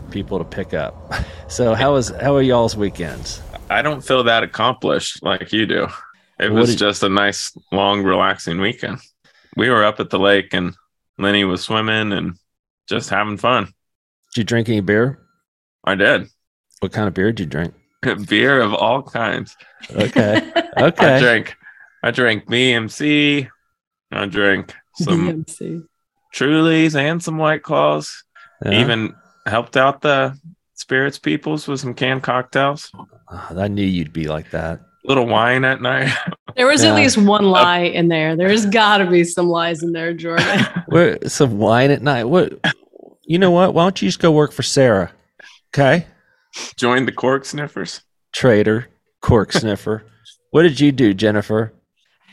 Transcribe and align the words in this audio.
for 0.00 0.10
people 0.10 0.38
to 0.38 0.44
pick 0.44 0.74
up. 0.74 0.94
So 1.50 1.74
how 1.74 1.94
was 1.94 2.10
how 2.20 2.36
are 2.36 2.42
y'all's 2.42 2.76
weekends? 2.76 3.40
I 3.70 3.80
don't 3.80 4.04
feel 4.04 4.22
that 4.24 4.42
accomplished 4.42 5.22
like 5.22 5.50
you 5.50 5.64
do. 5.64 5.88
It 6.38 6.52
What 6.52 6.60
was 6.60 6.70
did- 6.72 6.78
just 6.78 7.02
a 7.02 7.08
nice, 7.08 7.56
long, 7.72 8.02
relaxing 8.02 8.60
weekend. 8.60 8.98
We 9.56 9.70
were 9.70 9.82
up 9.82 9.98
at 9.98 10.10
the 10.10 10.18
lake 10.18 10.52
and 10.52 10.74
Lenny 11.16 11.44
was 11.44 11.62
swimming 11.62 12.12
and 12.12 12.34
just 12.86 13.08
having 13.08 13.38
fun. 13.38 13.64
Did 14.34 14.40
you 14.40 14.44
drink 14.44 14.68
any 14.68 14.80
beer? 14.82 15.18
I 15.84 15.94
did. 15.94 16.28
What 16.80 16.92
kind 16.92 17.08
of 17.08 17.14
beer 17.14 17.32
did 17.32 17.40
you 17.40 17.46
drink? 17.46 17.72
Beer 18.28 18.60
of 18.60 18.74
all 18.74 19.02
kinds. 19.02 19.56
Okay. 19.90 20.36
Okay. 20.36 20.52
I 20.76 20.82
Okay. 20.84 21.18
drank 21.18 21.56
I 22.04 22.10
drank 22.10 22.44
BMC. 22.44 23.48
I 24.12 24.26
drank 24.26 24.74
some 24.96 25.28
DMC. 25.46 25.86
Trulies 26.34 26.94
and 26.94 27.22
some 27.22 27.38
White 27.38 27.62
Claws. 27.62 28.22
Yeah. 28.66 28.80
Even 28.82 29.14
helped 29.48 29.76
out 29.76 30.00
the 30.00 30.38
spirits 30.74 31.18
peoples 31.18 31.66
with 31.68 31.80
some 31.80 31.94
canned 31.94 32.22
cocktails. 32.22 32.90
Oh, 33.30 33.48
I 33.56 33.68
knew 33.68 33.82
you'd 33.84 34.12
be 34.12 34.26
like 34.28 34.50
that. 34.52 34.80
little 35.04 35.26
wine 35.26 35.64
at 35.64 35.80
night. 35.82 36.12
There 36.56 36.66
was 36.66 36.82
Yeah. 36.82 36.90
at 36.90 36.96
least 36.96 37.16
one 37.18 37.44
lie 37.44 37.82
in 37.82 38.08
there. 38.08 38.34
There's 38.34 38.66
got 38.66 38.98
to 38.98 39.06
be 39.08 39.22
some 39.22 39.46
lies 39.48 39.84
in 39.84 39.92
there, 39.92 40.12
Jordan. 40.12 40.66
Where 40.88 41.16
some 41.28 41.58
wine 41.58 41.92
at 41.92 42.02
night. 42.02 42.24
What? 42.24 42.52
You 43.22 43.38
know 43.38 43.52
what? 43.52 43.74
Why 43.74 43.84
don't 43.84 44.02
you 44.02 44.08
just 44.08 44.18
go 44.18 44.32
work 44.32 44.50
for 44.50 44.64
Sarah? 44.64 45.12
Okay. 45.72 46.06
Join 46.76 47.06
the 47.06 47.12
cork 47.12 47.44
sniffers. 47.44 48.00
Traitor, 48.32 48.88
cork 49.20 49.52
sniffer. 49.52 50.04
What 50.50 50.62
did 50.62 50.80
you 50.80 50.90
do, 50.90 51.14
Jennifer? 51.14 51.72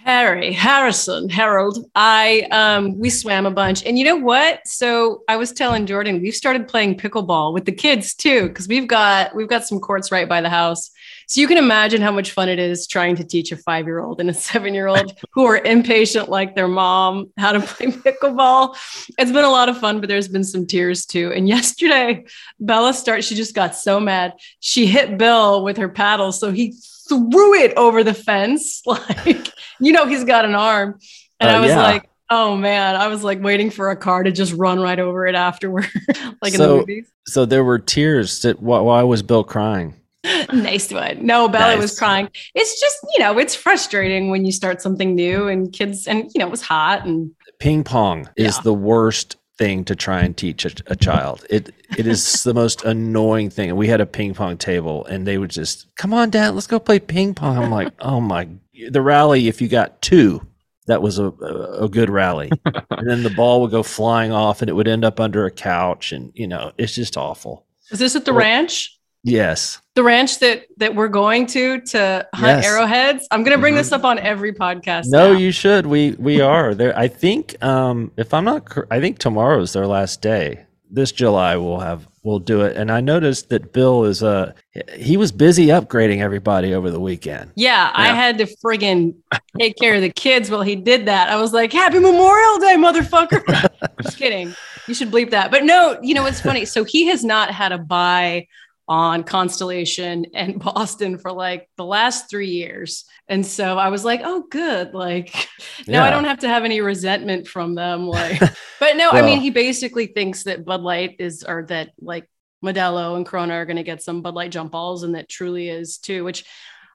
Harry 0.05 0.53
Harrison 0.53 1.27
Harold. 1.29 1.83
I 1.95 2.47
um 2.51 2.97
we 2.99 3.09
swam 3.09 3.47
a 3.47 3.51
bunch, 3.51 3.83
and 3.83 3.97
you 3.97 4.05
know 4.05 4.15
what? 4.15 4.65
So 4.67 5.23
I 5.27 5.35
was 5.35 5.51
telling 5.51 5.87
Jordan 5.87 6.21
we've 6.21 6.35
started 6.35 6.67
playing 6.67 6.97
pickleball 6.97 7.53
with 7.53 7.65
the 7.65 7.71
kids 7.71 8.13
too, 8.13 8.47
because 8.47 8.67
we've 8.67 8.87
got 8.87 9.35
we've 9.35 9.49
got 9.49 9.65
some 9.65 9.79
courts 9.79 10.11
right 10.11 10.29
by 10.29 10.41
the 10.41 10.49
house. 10.49 10.91
So 11.27 11.41
you 11.41 11.47
can 11.47 11.57
imagine 11.57 12.03
how 12.03 12.11
much 12.11 12.31
fun 12.31 12.49
it 12.49 12.59
is 12.59 12.85
trying 12.85 13.15
to 13.15 13.23
teach 13.23 13.51
a 13.51 13.57
five 13.57 13.87
year 13.87 13.99
old 13.99 14.19
and 14.19 14.29
a 14.29 14.33
seven 14.33 14.75
year 14.75 14.85
old 14.85 15.17
who 15.31 15.43
are 15.45 15.57
impatient 15.57 16.29
like 16.29 16.53
their 16.53 16.67
mom 16.67 17.31
how 17.37 17.53
to 17.53 17.59
play 17.59 17.87
pickleball. 17.87 18.77
It's 19.17 19.31
been 19.31 19.43
a 19.43 19.49
lot 19.49 19.69
of 19.69 19.79
fun, 19.79 20.01
but 20.01 20.07
there's 20.07 20.27
been 20.27 20.43
some 20.43 20.67
tears 20.67 21.07
too. 21.07 21.33
And 21.33 21.47
yesterday, 21.47 22.25
Bella 22.59 22.93
started. 22.93 23.23
She 23.23 23.33
just 23.33 23.55
got 23.55 23.75
so 23.75 23.99
mad. 23.99 24.33
She 24.59 24.85
hit 24.85 25.17
Bill 25.17 25.63
with 25.63 25.77
her 25.77 25.89
paddle, 25.89 26.31
so 26.31 26.51
he 26.51 26.75
threw 27.09 27.53
it 27.55 27.73
over 27.77 28.03
the 28.03 28.13
fence 28.13 28.81
like 28.85 29.51
you 29.79 29.91
know 29.91 30.05
he's 30.05 30.23
got 30.23 30.45
an 30.45 30.55
arm 30.55 30.97
and 31.39 31.49
Uh, 31.49 31.53
i 31.53 31.59
was 31.59 31.69
yeah. 31.69 31.81
like 31.81 32.09
oh 32.29 32.55
man 32.55 32.95
i 32.95 33.07
was 33.07 33.23
like 33.23 33.41
waiting 33.41 33.69
for 33.69 33.89
a 33.91 33.95
car 33.95 34.23
to 34.23 34.31
just 34.31 34.53
run 34.53 34.79
right 34.79 34.99
over 34.99 35.25
it 35.27 35.35
afterward 35.35 35.87
like 36.41 36.53
in 36.53 36.59
the 36.59 36.67
movies 36.67 37.07
So 37.27 37.45
there 37.45 37.63
were 37.63 37.79
tears. 37.79 38.41
That, 38.41 38.61
why, 38.61 38.79
why 38.81 39.01
was 39.03 39.21
Bill 39.23 39.43
crying? 39.43 39.95
nice 40.53 40.91
one 40.91 41.23
no 41.23 41.47
bella 41.47 41.77
was 41.77 41.97
crying 41.99 42.27
it's 42.55 42.79
just 42.81 42.97
you 43.13 43.19
know 43.19 43.37
it's 43.37 43.53
frustrating 43.53 44.31
when 44.31 44.43
you 44.43 44.51
start 44.51 44.81
something 44.81 45.13
new 45.13 45.47
and 45.47 45.71
kids 45.71 46.07
and 46.07 46.31
you 46.33 46.39
know 46.39 46.47
it 46.47 46.51
was 46.51 46.63
hot 46.63 47.05
and 47.05 47.29
Ping 47.59 47.83
pong 47.83 48.27
is 48.35 48.55
Yeah. 48.55 48.61
the 48.63 48.73
worst 48.73 49.37
thing 49.57 49.85
to 49.85 49.95
try 49.95 50.21
and 50.21 50.35
teach 50.35 50.65
a, 50.65 50.71
a 50.87 50.95
child. 50.95 51.45
It 51.49 51.73
it 51.97 52.07
is 52.07 52.43
the 52.43 52.53
most 52.53 52.83
annoying 52.83 53.49
thing. 53.49 53.75
We 53.75 53.87
had 53.87 54.01
a 54.01 54.05
ping 54.05 54.33
pong 54.33 54.57
table, 54.57 55.05
and 55.05 55.25
they 55.25 55.37
would 55.37 55.51
just 55.51 55.87
come 55.95 56.13
on, 56.13 56.29
Dad, 56.29 56.53
let's 56.55 56.67
go 56.67 56.79
play 56.79 56.99
ping 56.99 57.33
pong. 57.33 57.57
I'm 57.57 57.71
like, 57.71 57.93
oh 57.99 58.19
my, 58.19 58.47
the 58.89 59.01
rally. 59.01 59.47
If 59.47 59.61
you 59.61 59.67
got 59.67 60.01
two, 60.01 60.45
that 60.87 61.01
was 61.01 61.19
a 61.19 61.25
a, 61.27 61.83
a 61.85 61.89
good 61.89 62.09
rally, 62.09 62.51
and 62.65 63.09
then 63.09 63.23
the 63.23 63.29
ball 63.29 63.61
would 63.61 63.71
go 63.71 63.83
flying 63.83 64.31
off, 64.31 64.61
and 64.61 64.69
it 64.69 64.73
would 64.73 64.87
end 64.87 65.05
up 65.05 65.19
under 65.19 65.45
a 65.45 65.51
couch, 65.51 66.11
and 66.11 66.31
you 66.35 66.47
know, 66.47 66.71
it's 66.77 66.95
just 66.95 67.17
awful. 67.17 67.65
Is 67.91 67.99
this 67.99 68.15
at 68.15 68.25
the 68.25 68.33
Well- 68.33 68.39
ranch 68.41 68.94
Yes, 69.27 69.81
the 69.95 70.03
ranch 70.03 70.37
that 70.39 70.65
that 70.77 70.93
we're 70.93 71.07
going 71.07 71.47
to 71.47 71.81
to 71.81 72.27
hunt 72.35 72.57
Yes. 72.61 72.65
arrowheads 72.67 73.27
i'm 73.31 73.43
gonna 73.43 73.57
bring 73.57 73.73
Mhm. 73.73 73.77
this 73.77 73.91
up 73.91 74.03
on 74.03 74.19
every 74.19 74.53
podcast 74.53 75.05
no, 75.07 75.33
now. 75.33 75.39
you 75.39 75.51
should. 75.51 75.87
We 75.87 76.11
we 76.19 76.41
are 76.41 76.75
there. 76.75 76.95
I 76.97 77.07
think, 77.07 77.55
um, 77.63 78.11
if 78.17 78.33
I'm 78.35 78.45
not, 78.45 78.67
I 78.91 78.99
think 78.99 79.17
tomorrow 79.17 79.61
is 79.61 79.73
their 79.73 79.87
last 79.87 80.21
day. 80.21 80.65
This 80.91 81.11
July 81.11 81.57
we'll 81.57 81.79
have 81.79 82.07
we'll 82.23 82.37
do 82.39 82.61
it. 82.61 82.77
And 82.77 82.91
I 82.91 83.01
noticed 83.01 83.49
that 83.49 83.73
Bill 83.73 84.03
is 84.03 84.21
uh 84.21 84.53
he 84.95 85.17
was 85.17 85.31
busy 85.31 85.67
upgrading 85.67 86.19
everybody 86.21 86.75
over 86.75 86.91
the 86.91 86.99
weekend. 86.99 87.49
Yeah, 87.55 87.89
I 87.95 88.09
had 88.09 88.37
to 88.37 88.45
friggin' 88.63 89.15
take 89.59 89.75
care 89.77 89.95
of 89.95 90.01
the 90.01 90.11
kids 90.11 90.51
while 90.51 90.61
he 90.61 90.75
did 90.75 91.07
that. 91.07 91.29
I 91.29 91.37
was 91.41 91.51
like, 91.51 91.73
Happy 91.73 91.97
Memorial 91.97 92.59
Day, 92.59 92.75
motherfucker. 92.77 93.41
Just 94.03 94.17
kidding. 94.19 94.53
You 94.87 94.93
should 94.93 95.09
bleep 95.11 95.31
that. 95.31 95.49
But 95.49 95.63
no, 95.63 95.97
you 96.03 96.13
know, 96.13 96.27
it's 96.27 96.39
funny. 96.41 96.65
So 96.65 96.83
he 96.83 97.07
has 97.07 97.23
not 97.23 97.49
had 97.49 97.71
a 97.71 97.79
buy 97.79 98.45
on 98.87 99.23
Constellation 99.23 100.27
and 100.33 100.59
Boston 100.59 101.17
for 101.17 101.31
like 101.31 101.69
the 101.77 101.85
last 101.85 102.29
three 102.29 102.49
years. 102.49 103.05
And 103.27 103.45
so 103.45 103.77
I 103.77 103.89
was 103.89 104.05
like, 104.05 104.21
oh, 104.23 104.45
good. 104.49 104.93
Like, 104.93 105.47
now 105.87 106.03
I 106.03 106.11
don't 106.11 106.25
have 106.25 106.39
to 106.39 106.47
have 106.47 106.63
any 106.63 106.81
resentment 106.81 107.47
from 107.47 107.75
them. 107.75 108.09
Like, 108.15 108.39
but 108.79 108.95
no, 108.95 109.09
I 109.09 109.21
mean, 109.21 109.41
he 109.41 109.49
basically 109.49 110.07
thinks 110.07 110.43
that 110.43 110.63
Bud 110.63 110.81
Light 110.81 111.15
is, 111.19 111.43
or 111.43 111.65
that 111.67 111.89
like 111.99 112.29
Modelo 112.63 113.17
and 113.17 113.25
Corona 113.25 113.55
are 113.55 113.65
going 113.65 113.75
to 113.75 113.83
get 113.83 114.01
some 114.01 114.21
Bud 114.21 114.35
Light 114.35 114.51
jump 114.51 114.71
balls, 114.71 115.03
and 115.03 115.15
that 115.15 115.27
truly 115.27 115.67
is 115.67 115.97
too, 115.97 116.23
which 116.23 116.45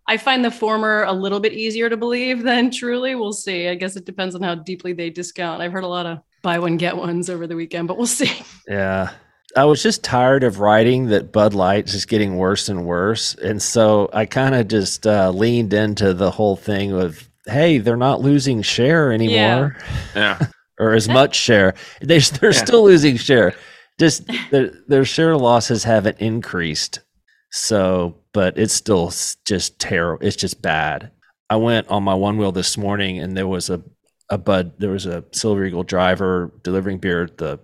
I 0.06 0.16
find 0.16 0.44
the 0.44 0.50
former 0.50 1.04
a 1.04 1.12
little 1.12 1.40
bit 1.40 1.52
easier 1.52 1.90
to 1.90 1.96
believe 1.96 2.42
than 2.42 2.70
truly. 2.70 3.14
We'll 3.14 3.32
see. 3.32 3.68
I 3.68 3.74
guess 3.74 3.96
it 3.96 4.06
depends 4.06 4.34
on 4.34 4.42
how 4.42 4.54
deeply 4.54 4.92
they 4.92 5.10
discount. 5.10 5.60
I've 5.60 5.72
heard 5.72 5.84
a 5.84 5.88
lot 5.88 6.06
of 6.06 6.18
buy 6.42 6.58
one, 6.58 6.78
get 6.78 6.96
ones 6.96 7.28
over 7.28 7.46
the 7.46 7.56
weekend, 7.56 7.88
but 7.88 7.98
we'll 7.98 8.06
see. 8.06 8.32
Yeah. 8.66 9.10
I 9.56 9.64
was 9.64 9.82
just 9.82 10.04
tired 10.04 10.44
of 10.44 10.60
writing 10.60 11.06
that 11.06 11.32
Bud 11.32 11.54
Light's 11.54 11.92
just 11.92 12.08
getting 12.08 12.36
worse 12.36 12.68
and 12.68 12.84
worse. 12.84 13.34
And 13.34 13.60
so 13.60 14.08
I 14.12 14.26
kind 14.26 14.54
of 14.54 14.68
just 14.68 15.06
uh, 15.06 15.30
leaned 15.30 15.72
into 15.72 16.14
the 16.14 16.30
whole 16.30 16.56
thing 16.56 16.92
of, 16.92 17.28
hey, 17.46 17.78
they're 17.78 17.96
not 17.96 18.20
losing 18.20 18.62
share 18.62 19.12
anymore 19.12 19.76
Yeah. 20.14 20.38
or 20.78 20.92
as 20.94 21.08
much 21.08 21.34
share. 21.34 21.74
They, 22.00 22.18
they're 22.20 22.52
Yeah. 22.52 22.64
still 22.64 22.84
losing 22.84 23.16
share. 23.16 23.54
Just 23.98 24.30
their, 24.50 24.70
their 24.86 25.04
share 25.04 25.36
losses 25.36 25.84
haven't 25.84 26.20
increased. 26.20 27.00
So, 27.50 28.16
but 28.32 28.56
it's 28.56 28.74
still 28.74 29.12
just 29.44 29.78
terrible. 29.80 30.24
It's 30.24 30.36
just 30.36 30.62
bad. 30.62 31.10
I 31.48 31.56
went 31.56 31.88
on 31.88 32.04
my 32.04 32.14
one 32.14 32.38
wheel 32.38 32.52
this 32.52 32.78
morning 32.78 33.18
and 33.18 33.36
there 33.36 33.48
was 33.48 33.68
a, 33.70 33.82
a 34.28 34.38
Bud, 34.38 34.74
there 34.78 34.90
was 34.92 35.06
a 35.06 35.24
Silver 35.32 35.64
Eagle 35.64 35.82
driver 35.82 36.52
delivering 36.62 36.98
beer 36.98 37.24
at 37.24 37.38
the 37.38 37.58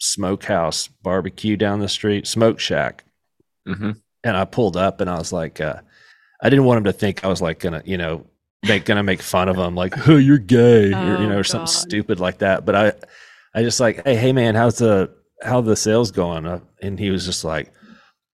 smokehouse 0.00 0.88
barbecue 0.88 1.56
down 1.56 1.80
the 1.80 1.88
street, 1.88 2.26
smoke 2.26 2.58
shack. 2.60 3.04
hmm 3.66 3.92
And 4.24 4.36
I 4.36 4.44
pulled 4.44 4.76
up 4.76 5.00
and 5.00 5.10
I 5.10 5.18
was 5.18 5.32
like, 5.32 5.60
uh, 5.60 5.80
I 6.42 6.50
didn't 6.50 6.64
want 6.64 6.78
him 6.78 6.84
to 6.84 6.92
think 6.92 7.24
I 7.24 7.28
was 7.28 7.42
like 7.42 7.60
gonna, 7.60 7.82
you 7.84 7.98
know, 7.98 8.26
make 8.62 8.84
gonna 8.84 9.02
make 9.02 9.22
fun 9.22 9.48
of 9.48 9.56
him, 9.56 9.74
like, 9.74 10.08
oh, 10.08 10.16
you're 10.16 10.38
gay, 10.38 10.94
or, 11.04 11.16
you 11.16 11.26
Oh, 11.26 11.28
know, 11.28 11.38
or 11.38 11.44
something 11.44 11.66
stupid 11.66 12.20
like 12.20 12.38
that. 12.38 12.64
But 12.64 12.74
I, 12.76 12.92
I 13.54 13.62
just 13.62 13.80
like, 13.80 14.04
hey, 14.04 14.16
hey, 14.16 14.32
man, 14.32 14.54
how's 14.54 14.78
the 14.78 15.10
how 15.42 15.60
the 15.60 15.76
sales 15.76 16.10
going? 16.10 16.46
Uh, 16.46 16.60
and 16.82 16.98
he 16.98 17.10
was 17.10 17.26
just 17.26 17.44
like, 17.44 17.72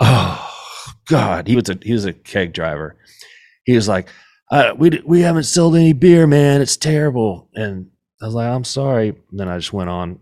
oh 0.01 0.51
God, 1.07 1.47
he 1.49 1.57
was 1.57 1.69
a 1.69 1.79
he 1.83 1.93
was 1.93 2.05
a 2.05 2.13
keg 2.13 2.53
driver. 2.53 2.97
He 3.65 3.75
was 3.75 3.89
like, 3.89 4.09
uh, 4.51 4.75
we 4.77 5.03
we 5.07 5.21
haven't 5.23 5.45
sold 5.45 5.77
any 5.77 5.93
beer, 5.93 6.27
man. 6.27 6.61
It's 6.63 6.77
terrible. 6.77 7.49
And 7.55 7.89
I 8.23 8.27
was 8.27 8.35
like, 8.35 8.49
I'm 8.49 8.65
sorry. 8.65 9.11
And 9.31 9.41
then 9.41 9.49
I 9.49 9.59
just 9.59 9.73
went 9.73 9.91
on. 9.91 10.21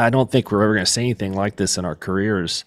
I 0.00 0.06
I 0.06 0.10
don't 0.10 0.30
think 0.30 0.50
we're 0.50 0.62
ever 0.62 0.74
going 0.74 0.84
to 0.84 0.90
see 0.90 1.02
anything 1.02 1.34
like 1.34 1.56
this 1.56 1.78
in 1.78 1.84
our 1.84 1.94
careers. 1.96 2.64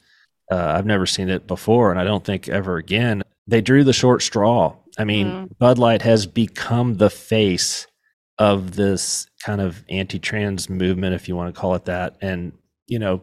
Uh, 0.51 0.73
I've 0.77 0.85
never 0.85 1.05
seen 1.05 1.29
it 1.29 1.47
before, 1.47 1.91
and 1.91 1.99
I 1.99 2.03
don't 2.03 2.23
think 2.23 2.47
ever 2.49 2.77
again. 2.77 3.23
They 3.47 3.61
drew 3.61 3.83
the 3.83 3.93
short 3.93 4.21
straw. 4.21 4.75
I 4.97 5.03
mean, 5.03 5.27
Mm. 5.27 5.57
Bud 5.57 5.77
Light 5.79 6.01
has 6.03 6.25
become 6.25 6.97
the 6.97 7.09
face 7.09 7.87
of 8.37 8.75
this 8.75 9.27
kind 9.43 9.61
of 9.61 9.83
anti-trans 9.89 10.69
movement, 10.69 11.15
if 11.15 11.27
you 11.27 11.35
want 11.35 11.53
to 11.53 11.59
call 11.59 11.75
it 11.75 11.85
that. 11.85 12.17
And 12.21 12.53
you 12.87 12.99
know, 12.99 13.21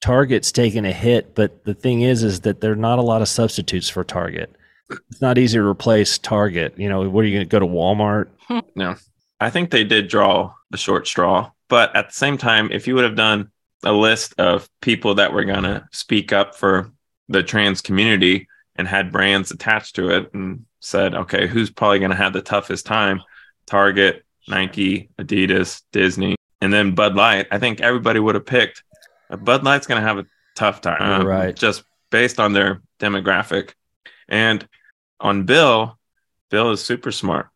Target's 0.00 0.52
taken 0.52 0.84
a 0.84 0.92
hit, 0.92 1.34
but 1.34 1.64
the 1.64 1.74
thing 1.74 2.02
is, 2.02 2.22
is 2.22 2.40
that 2.40 2.60
there 2.60 2.72
are 2.72 2.76
not 2.76 2.98
a 2.98 3.02
lot 3.02 3.22
of 3.22 3.28
substitutes 3.28 3.88
for 3.88 4.04
Target. 4.04 4.54
It's 4.90 5.22
not 5.22 5.38
easy 5.38 5.58
to 5.58 5.66
replace 5.66 6.18
Target. 6.18 6.74
You 6.78 6.88
know, 6.88 7.08
what 7.08 7.24
are 7.24 7.28
you 7.28 7.36
going 7.36 7.46
to 7.46 7.50
go 7.50 7.58
to 7.60 7.66
Walmart? 7.66 8.28
No. 8.76 8.96
I 9.40 9.50
think 9.50 9.70
they 9.70 9.84
did 9.84 10.08
draw 10.08 10.52
the 10.70 10.76
short 10.76 11.06
straw, 11.06 11.50
but 11.68 11.94
at 11.96 12.08
the 12.08 12.14
same 12.14 12.38
time, 12.38 12.70
if 12.72 12.86
you 12.86 12.94
would 12.94 13.04
have 13.04 13.16
done 13.16 13.50
a 13.82 13.92
list 13.92 14.34
of 14.38 14.68
people 14.80 15.16
that 15.16 15.32
were 15.32 15.44
going 15.44 15.64
to 15.64 15.86
speak 15.92 16.32
up 16.32 16.54
for 16.54 16.90
the 17.28 17.42
trans 17.42 17.80
community 17.80 18.48
and 18.76 18.88
had 18.88 19.12
brands 19.12 19.50
attached 19.50 19.96
to 19.96 20.10
it 20.10 20.32
and 20.34 20.64
said, 20.80 21.14
okay, 21.14 21.46
who's 21.46 21.70
probably 21.70 21.98
going 21.98 22.10
to 22.10 22.16
have 22.16 22.32
the 22.32 22.42
toughest 22.42 22.86
time? 22.86 23.22
Target, 23.66 24.24
Nike, 24.48 25.10
Adidas, 25.18 25.82
Disney, 25.92 26.36
and 26.60 26.72
then 26.72 26.94
Bud 26.94 27.14
Light. 27.14 27.46
I 27.50 27.58
think 27.58 27.80
everybody 27.80 28.20
would 28.20 28.34
have 28.34 28.46
picked 28.46 28.82
uh, 29.30 29.36
Bud 29.36 29.64
Light's 29.64 29.86
going 29.86 30.00
to 30.00 30.06
have 30.06 30.18
a 30.18 30.26
tough 30.54 30.80
time, 30.80 31.20
um, 31.20 31.26
Right. 31.26 31.56
Just 31.56 31.84
based 32.10 32.38
on 32.38 32.52
their 32.52 32.82
demographic, 33.00 33.72
and 34.28 34.66
on 35.20 35.44
Bill, 35.44 35.98
Bill 36.50 36.70
is 36.70 36.84
super 36.84 37.10
smart. 37.12 37.48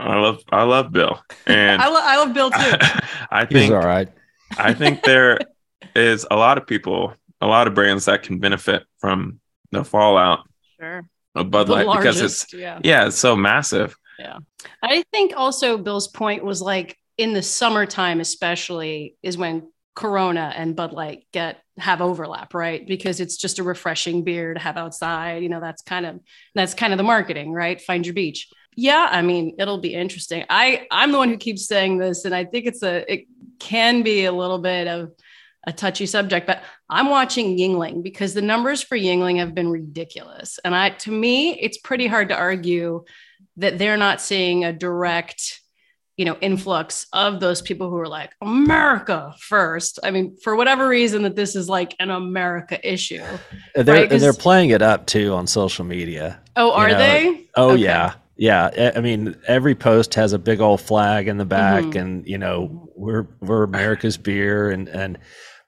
I 0.00 0.18
love, 0.18 0.42
I 0.50 0.62
love 0.62 0.92
Bill, 0.92 1.20
and 1.46 1.80
I, 1.82 1.88
lo- 1.88 2.00
I 2.02 2.16
love 2.16 2.34
Bill 2.34 2.50
too. 2.50 2.58
I 3.30 3.44
He's 3.44 3.48
think 3.52 3.72
all 3.72 3.80
right. 3.86 4.08
I 4.58 4.72
think 4.74 5.02
there 5.02 5.38
is 5.94 6.26
a 6.30 6.36
lot 6.36 6.58
of 6.58 6.66
people 6.66 7.14
a 7.40 7.46
lot 7.46 7.66
of 7.66 7.74
brands 7.74 8.04
that 8.04 8.22
can 8.22 8.38
benefit 8.38 8.84
from 8.98 9.40
the 9.70 9.84
fallout 9.84 10.40
Sure. 10.78 11.04
of 11.34 11.50
Bud 11.50 11.66
The 11.68 11.72
Light 11.72 11.98
because 11.98 12.20
it's 12.20 12.52
yeah. 12.52 12.80
yeah, 12.82 13.06
it's 13.06 13.16
so 13.18 13.36
massive. 13.36 13.94
Yeah, 14.18 14.38
I 14.82 15.04
think 15.12 15.32
also 15.36 15.78
Bill's 15.78 16.08
point 16.08 16.44
was 16.44 16.60
like 16.60 16.96
in 17.18 17.32
the 17.32 17.42
summertime, 17.42 18.20
especially, 18.20 19.16
is 19.22 19.36
when 19.38 19.70
Corona 19.94 20.52
and 20.56 20.74
Bud 20.76 20.92
Light 20.92 21.26
get 21.32 21.58
have 21.78 22.00
overlap, 22.02 22.52
right? 22.54 22.86
Because 22.86 23.20
it's 23.20 23.36
just 23.36 23.58
a 23.58 23.62
refreshing 23.62 24.24
beer 24.24 24.54
to 24.54 24.60
have 24.60 24.76
outside. 24.76 25.42
You 25.42 25.48
know, 25.48 25.60
that's 25.60 25.82
kind 25.82 26.04
of 26.06 26.20
that's 26.54 26.74
kind 26.74 26.92
of 26.92 26.96
the 26.98 27.02
marketing, 27.04 27.52
right? 27.52 27.80
Find 27.80 28.04
your 28.04 28.14
beach. 28.14 28.48
Yeah, 28.80 29.08
I 29.10 29.20
mean, 29.20 29.56
it'll 29.58 29.76
be 29.76 29.92
interesting. 29.94 30.42
I 30.48 30.86
I'm 30.90 31.12
the 31.12 31.18
one 31.18 31.28
who 31.28 31.36
keeps 31.36 31.66
saying 31.66 31.98
this, 31.98 32.24
and 32.24 32.34
I 32.34 32.46
think 32.46 32.64
it's 32.64 32.82
a 32.82 32.94
it 33.12 33.26
can 33.58 34.02
be 34.02 34.24
a 34.24 34.32
little 34.32 34.58
bit 34.58 34.88
of 34.88 35.12
a 35.66 35.72
touchy 35.72 36.06
subject, 36.06 36.46
but 36.46 36.62
I'm 36.88 37.10
watching 37.10 37.58
Yuengling 37.58 38.02
because 38.02 38.32
the 38.32 38.40
numbers 38.40 38.82
for 38.82 38.96
Yuengling 38.96 39.36
have 39.36 39.54
been 39.54 39.68
ridiculous. 39.68 40.58
And 40.64 40.74
I 40.74 40.88
to 41.04 41.10
me, 41.12 41.60
it's 41.60 41.76
pretty 41.76 42.06
hard 42.06 42.30
to 42.30 42.36
argue 42.36 43.04
that 43.58 43.76
they're 43.76 43.98
not 43.98 44.22
seeing 44.22 44.64
a 44.64 44.72
direct 44.72 45.60
you 46.16 46.24
know 46.24 46.38
influx 46.40 47.06
of 47.12 47.40
those 47.40 47.62
people 47.62 47.88
who 47.88 47.96
are 47.96 48.08
like 48.08 48.32
america 48.42 49.32
first 49.38 49.98
i 50.02 50.10
mean 50.10 50.36
for 50.42 50.54
whatever 50.54 50.86
reason 50.86 51.22
that 51.22 51.34
this 51.34 51.56
is 51.56 51.66
like 51.66 51.94
an 51.98 52.10
america 52.10 52.76
issue 52.86 53.24
And 53.74 53.88
they're, 53.88 53.94
Right, 53.94 54.12
and 54.12 54.20
they're 54.20 54.34
playing 54.34 54.68
it 54.70 54.82
up 54.82 55.06
too 55.06 55.32
on 55.32 55.46
social 55.46 55.84
media. 55.86 56.40
oh 56.56 56.72
are 56.72 56.88
know, 56.90 56.98
they 56.98 57.48
Oh 57.56 57.70
Okay. 57.72 57.82
yeah, 57.82 58.14
yeah. 58.40 58.92
I- 58.96 59.00
mean, 59.00 59.36
every 59.46 59.74
post 59.74 60.14
has 60.14 60.32
a 60.32 60.38
big 60.38 60.60
old 60.60 60.80
flag 60.80 61.28
in 61.28 61.36
the 61.36 61.44
back, 61.44 61.84
Mhm. 61.84 62.00
and 62.00 62.26
you 62.26 62.38
know 62.38 62.88
we're 62.96 63.26
we're 63.40 63.62
America's 63.62 64.16
beer, 64.16 64.70
and 64.70 64.88
and 64.88 65.18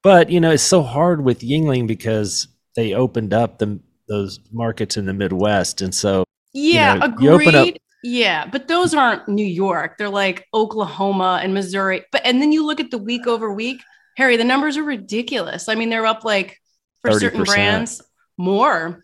but 0.02 0.30
you 0.30 0.40
know 0.40 0.50
it's 0.50 0.62
so 0.62 0.82
hard 0.82 1.22
with 1.24 1.40
Yuengling 1.40 1.86
because 1.86 2.48
they 2.74 2.94
opened 2.94 3.32
up 3.34 3.58
the 3.58 3.78
those 4.08 4.40
markets 4.52 4.96
in 4.96 5.06
the 5.06 5.12
Midwest, 5.14 5.80
and 5.80 5.94
so 5.94 6.24
yeah 6.54 6.94
know, 6.94 7.06
you 7.20 7.32
agreed 7.34 7.48
open 7.48 7.54
up- 7.70 7.76
yeah 8.04 8.44
but 8.50 8.66
those 8.68 8.92
aren't 8.92 9.26
new 9.28 9.46
york 9.46 9.96
they're 9.96 10.10
like 10.10 10.46
oklahoma 10.52 11.40
and 11.42 11.54
missouri 11.54 12.04
but 12.12 12.20
and 12.26 12.42
then 12.42 12.52
you 12.52 12.66
look 12.66 12.78
at 12.78 12.90
the 12.90 12.98
week 12.98 13.26
over 13.26 13.50
week 13.50 13.80
harry 14.18 14.36
the 14.36 14.44
numbers 14.44 14.76
are 14.76 14.82
ridiculous 14.82 15.68
i 15.70 15.74
mean 15.74 15.88
they're 15.88 16.04
up 16.04 16.24
like 16.24 16.58
for 17.00 17.12
certain 17.18 17.40
30%. 17.40 17.46
brands 17.46 18.02
more 18.36 19.02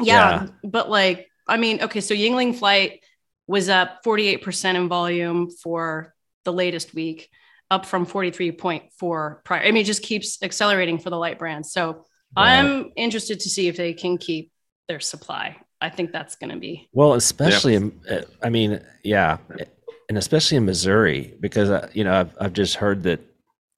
yeah, 0.00 0.46
but 0.64 0.90
like 0.90 1.29
i 1.50 1.56
mean 1.56 1.82
okay 1.82 2.00
so 2.00 2.14
Yuengling 2.14 2.54
flight 2.56 3.00
was 3.46 3.68
up 3.68 4.02
48% 4.04 4.74
in 4.76 4.88
volume 4.88 5.50
for 5.50 6.14
the 6.44 6.52
latest 6.52 6.94
week 6.94 7.28
up 7.70 7.84
from 7.84 8.06
43.4 8.06 9.44
prior 9.44 9.62
i 9.62 9.70
mean 9.70 9.82
it 9.82 9.84
just 9.84 10.02
keeps 10.02 10.42
accelerating 10.42 10.98
for 10.98 11.10
the 11.10 11.16
light 11.24 11.38
brands 11.38 11.72
so 11.72 12.04
i'm 12.36 12.90
interested 12.96 13.40
to 13.40 13.48
see 13.50 13.68
if 13.68 13.76
they 13.76 13.92
can 13.92 14.16
keep 14.18 14.50
their 14.88 15.00
supply 15.00 15.56
i 15.80 15.88
think 15.88 16.12
that's 16.12 16.36
going 16.36 16.50
to 16.50 16.56
be 16.58 16.88
Well, 16.92 17.14
especially, 17.14 17.74
in, 17.74 18.00
I 18.42 18.50
mean, 18.50 18.80
yeah, 19.02 19.38
and 20.08 20.18
especially 20.18 20.56
in 20.56 20.64
Missouri, 20.66 21.34
because 21.40 21.70
uh, 21.70 21.88
you 21.92 22.02
know 22.04 22.12
I've 22.20 22.32
I've 22.42 22.52
just 22.52 22.74
heard 22.76 23.02
that 23.04 23.20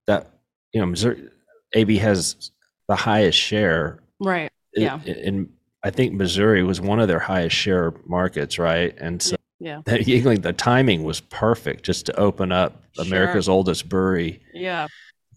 that 0.08 0.30
you 0.72 0.80
know 0.80 0.86
Missouri 0.86 1.28
AB 1.74 1.90
has 1.98 2.50
the 2.88 2.96
highest 2.96 3.38
share. 3.38 4.00
right 4.20 4.50
i- 4.76 4.80
Yeah. 4.80 4.98
in 5.04 5.52
I 5.84 5.90
think 5.90 6.12
Missouri 6.14 6.62
was 6.62 6.80
one 6.80 7.00
of 7.00 7.08
their 7.08 7.18
highest 7.18 7.56
share 7.56 7.92
markets, 8.06 8.58
right? 8.58 8.94
And 8.98 9.20
so 9.22 9.36
yeah 9.60 9.80
that 9.86 10.00
Yuengling, 10.06 10.42
the 10.42 10.52
timing 10.52 11.04
was 11.04 11.20
perfect 11.20 11.84
just 11.84 12.06
to 12.06 12.18
open 12.18 12.52
up 12.52 12.82
Sure. 12.94 13.04
America's 13.06 13.48
oldest 13.48 13.88
brewery. 13.88 14.40
yeah 14.52 14.86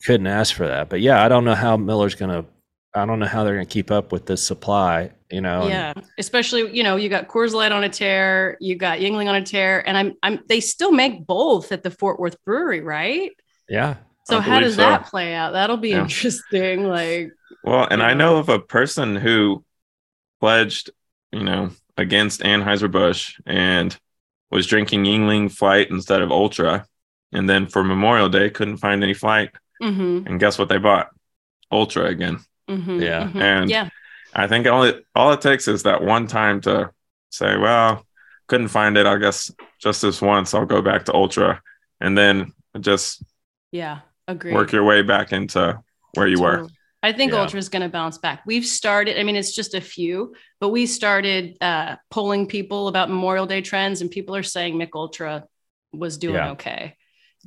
Couldn't 0.05 0.27
ask 0.27 0.53
for 0.55 0.67
that, 0.67 0.89
but 0.89 0.99
yeah, 1.01 1.23
I 1.23 1.29
don't 1.29 1.45
know 1.45 1.55
how 1.55 1.77
Miller's 1.77 2.15
gonna. 2.15 2.45
I 2.93 3.05
don't 3.05 3.19
know 3.19 3.25
how 3.25 3.43
they're 3.43 3.55
gonna 3.55 3.65
keep 3.65 3.91
up 3.91 4.11
with 4.11 4.25
this 4.25 4.45
supply. 4.45 5.11
You 5.31 5.41
know, 5.41 5.61
and- 5.61 5.69
yeah 5.69 5.93
especially 6.19 6.75
you 6.77 6.83
know 6.83 6.95
you 6.97 7.09
got 7.09 7.27
Coors 7.27 7.53
Light 7.53 7.71
on 7.71 7.83
a 7.83 7.89
tear 7.89 8.57
you 8.61 8.75
got 8.75 8.99
Yuengling 8.99 9.27
on 9.27 9.35
a 9.35 9.41
tear 9.43 9.85
and 9.87 9.97
i'm 9.97 10.13
i'm 10.21 10.39
they 10.47 10.59
still 10.61 10.91
make 10.91 11.25
both 11.25 11.71
at 11.71 11.81
the 11.81 11.89
fort 11.89 12.19
worth 12.19 12.37
brewery 12.45 12.81
right 12.81 13.31
yeah. 13.67 13.95
so 14.25 14.37
I 14.37 14.41
how 14.41 14.59
does 14.59 14.75
so. 14.75 14.81
that 14.81 15.07
play 15.07 15.33
out 15.33 15.53
that'll 15.53 15.77
be 15.77 15.89
Yeah. 15.89 16.03
interesting 16.03 16.83
like 16.87 17.31
Well, 17.63 17.87
and 17.89 18.03
I 18.03 18.13
know 18.13 18.37
of 18.37 18.49
a 18.49 18.59
person 18.59 19.15
who 19.15 19.64
pledged, 20.39 20.89
you 21.31 21.43
know, 21.43 21.71
against 21.97 22.41
Anheuser-Busch 22.41 23.39
and 23.45 23.97
was 24.51 24.67
drinking 24.67 25.03
Yuengling 25.03 25.51
Flight 25.51 25.89
instead 25.89 26.21
of 26.21 26.31
Ultra. 26.31 26.85
And 27.31 27.49
then 27.49 27.67
for 27.67 27.83
Memorial 27.83 28.29
Day, 28.29 28.49
couldn't 28.49 28.77
find 28.77 29.03
any 29.03 29.13
Flight. 29.13 29.51
mhm, 29.81 30.25
And 30.25 30.39
guess 30.39 30.57
what 30.57 30.69
they 30.69 30.77
bought? 30.77 31.09
Ultra 31.71 32.05
again. 32.05 32.39
mhm, 32.69 33.01
Yeah. 33.01 33.27
mhm. 33.27 33.41
And 33.41 33.69
yeah 33.69 33.89
I 34.33 34.47
think 34.47 34.67
all 34.67 34.83
it 34.83 35.05
all 35.15 35.31
it 35.31 35.41
takes 35.41 35.67
is 35.67 35.83
that 35.83 36.03
one 36.03 36.27
time 36.27 36.59
to 36.61 36.91
say, 37.29 37.57
well, 37.57 38.05
couldn't 38.47 38.67
find 38.67 38.97
it. 38.97 39.05
I 39.05 39.17
guess 39.17 39.49
just 39.79 40.01
this 40.01 40.21
once, 40.21 40.53
I'll 40.53 40.65
go 40.65 40.81
back 40.81 41.05
to 41.05 41.13
Ultra, 41.13 41.61
and 42.01 42.17
then 42.17 42.51
just 42.79 43.23
yeah 43.71 43.99
agree 44.27 44.53
work 44.53 44.71
your 44.73 44.83
way 44.83 45.01
back 45.01 45.31
into 45.31 45.79
where 46.15 46.27
you 46.27 46.41
were. 46.41 46.67
I 47.05 47.13
think 47.13 47.31
Yeah. 47.31 47.41
Ultra 47.41 47.59
is 47.59 47.69
going 47.69 47.81
to 47.83 47.89
bounce 47.89 48.17
back. 48.17 48.41
We've 48.45 48.65
started, 48.65 49.19
I 49.19 49.23
mean, 49.23 49.35
it's 49.35 49.53
just 49.53 49.73
a 49.75 49.81
few, 49.81 50.33
but 50.59 50.69
we 50.69 50.85
started 50.85 51.57
uh, 51.61 51.97
polling 52.09 52.47
people 52.47 52.87
about 52.87 53.09
Memorial 53.09 53.45
Day 53.45 53.61
trends, 53.61 54.01
and 54.01 54.09
people 54.09 54.35
are 54.35 54.43
saying 54.43 54.77
Mich 54.77 54.89
Ultra 54.93 55.45
was 55.93 56.17
doing 56.17 56.35
Yeah. 56.35 56.51
okay. 56.51 56.97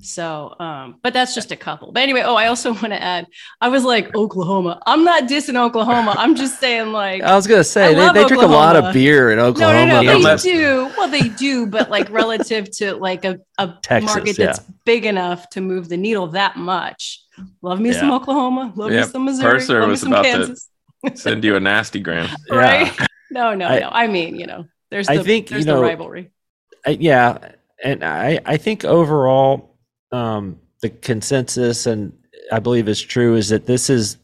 So, 0.01 0.55
um, 0.61 1.01
but 1.03 1.13
that's 1.13 1.35
just 1.35 1.51
a 1.51 1.57
couple. 1.57 1.91
But 1.91 2.05
anyway, 2.05 2.23
oh, 2.25 2.37
I 2.37 2.47
also 2.47 2.73
want 2.81 2.91
to 2.91 3.03
add, 3.03 3.27
I 3.61 3.69
was 3.69 3.85
like 3.85 4.15
Oklahoma. 4.15 4.81
I'm 4.87 5.05
not 5.05 5.25
dissing 5.25 5.57
Oklahoma. 5.57 6.15
I'm 6.17 6.37
just 6.37 6.61
saying, 6.61 6.93
like, 6.93 7.23
I 7.23 7.35
was 7.35 7.47
gonna 7.47 7.65
say 7.65 7.95
they, 7.95 8.13
they 8.13 8.25
drink 8.27 8.43
a 8.43 8.47
lot 8.47 8.77
of 8.77 8.95
beer 8.95 9.33
in 9.33 9.39
Oklahoma. 9.39 9.87
no, 9.87 10.03
no, 10.03 10.13
Yeah, 10.13 10.37
they 10.37 10.43
do. 10.43 10.93
Well, 10.97 11.09
they 11.09 11.29
do, 11.29 11.67
but 11.67 11.91
like 11.91 12.09
relative 12.11 12.71
to 12.79 12.95
like 12.95 13.25
a, 13.25 13.41
a 13.59 13.75
Texas, 13.83 14.15
market 14.15 14.37
that's 14.37 14.61
big 14.85 15.05
enough 15.05 15.49
to 15.51 15.61
move 15.61 15.89
the 15.89 15.97
needle 15.97 16.29
that 16.29 16.57
much. 16.57 17.25
Love 17.63 17.81
me 17.81 17.93
some 17.93 18.11
Oklahoma. 18.11 18.73
Love 18.77 18.93
Yeah, 18.93 19.03
me 19.03 19.07
some 19.09 19.25
Missouri. 19.25 19.53
Purser 19.59 19.79
love 19.81 19.89
me 19.89 19.91
was 19.91 20.01
some 20.01 20.13
about 20.13 20.23
to- 20.25 20.31
Kansas. 20.31 20.69
Send 21.15 21.45
you 21.45 21.57
a 21.57 21.61
nasty 21.61 22.01
gram. 22.01 22.29
Yeah. 22.51 22.57
right? 22.57 22.99
No, 23.31 23.55
no, 23.55 23.67
I- 23.67 23.79
no. 23.81 23.89
I 23.93 24.07
mean, 24.07 24.37
you 24.37 24.47
know, 24.47 24.65
there's 24.91 25.09
I 25.09 25.19
the, 25.19 25.25
think, 25.25 25.49
there's 25.49 25.65
you 25.67 25.73
know, 25.73 25.79
the 25.79 25.83
rivalry. 25.87 26.31
I, 26.87 26.91
yeah, 26.91 27.53
and 27.85 28.03
I 28.05 28.41
I 28.47 28.57
think 28.57 28.85
overall, 28.85 29.77
um, 30.13 30.59
the 30.81 30.89
consensus 30.91 31.87
and 31.87 32.13
I 32.53 32.59
believe 32.61 32.89
is 32.89 33.01
true 33.01 33.35
is 33.37 33.49
that 33.51 33.67
this 33.67 33.91
is 33.91 34.17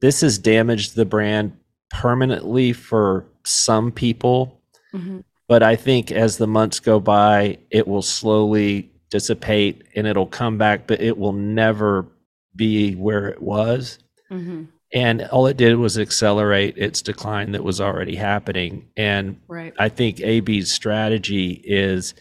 this 0.00 0.20
has 0.22 0.38
damaged 0.38 0.96
the 0.96 1.04
brand 1.04 1.52
permanently 1.90 2.72
for 2.72 3.26
some 3.44 3.92
people, 3.92 4.60
Mhm. 4.94 5.22
but 5.48 5.62
I 5.62 5.76
think 5.76 6.10
as 6.10 6.36
the 6.38 6.46
months 6.46 6.80
go 6.80 6.98
by, 6.98 7.58
it 7.70 7.86
will 7.86 8.02
slowly 8.02 8.90
dissipate 9.10 9.82
and 9.94 10.06
it'll 10.06 10.26
come 10.26 10.58
back, 10.58 10.86
but 10.86 11.00
it 11.00 11.16
will 11.18 11.32
never 11.34 12.06
be 12.54 12.94
where 12.94 13.28
it 13.28 13.42
was. 13.42 13.98
Mhm. 14.30 14.68
And 14.94 15.22
all 15.32 15.46
it 15.46 15.56
did 15.56 15.76
was 15.76 15.98
accelerate 15.98 16.76
its 16.76 17.00
decline 17.00 17.52
that 17.52 17.64
was 17.64 17.80
already 17.80 18.14
happening. 18.14 18.88
And 18.96 19.40
Right. 19.48 19.72
I 19.78 19.88
think 19.88 20.20
AB's 20.20 20.70
strategy 20.70 21.62
is 21.64 22.14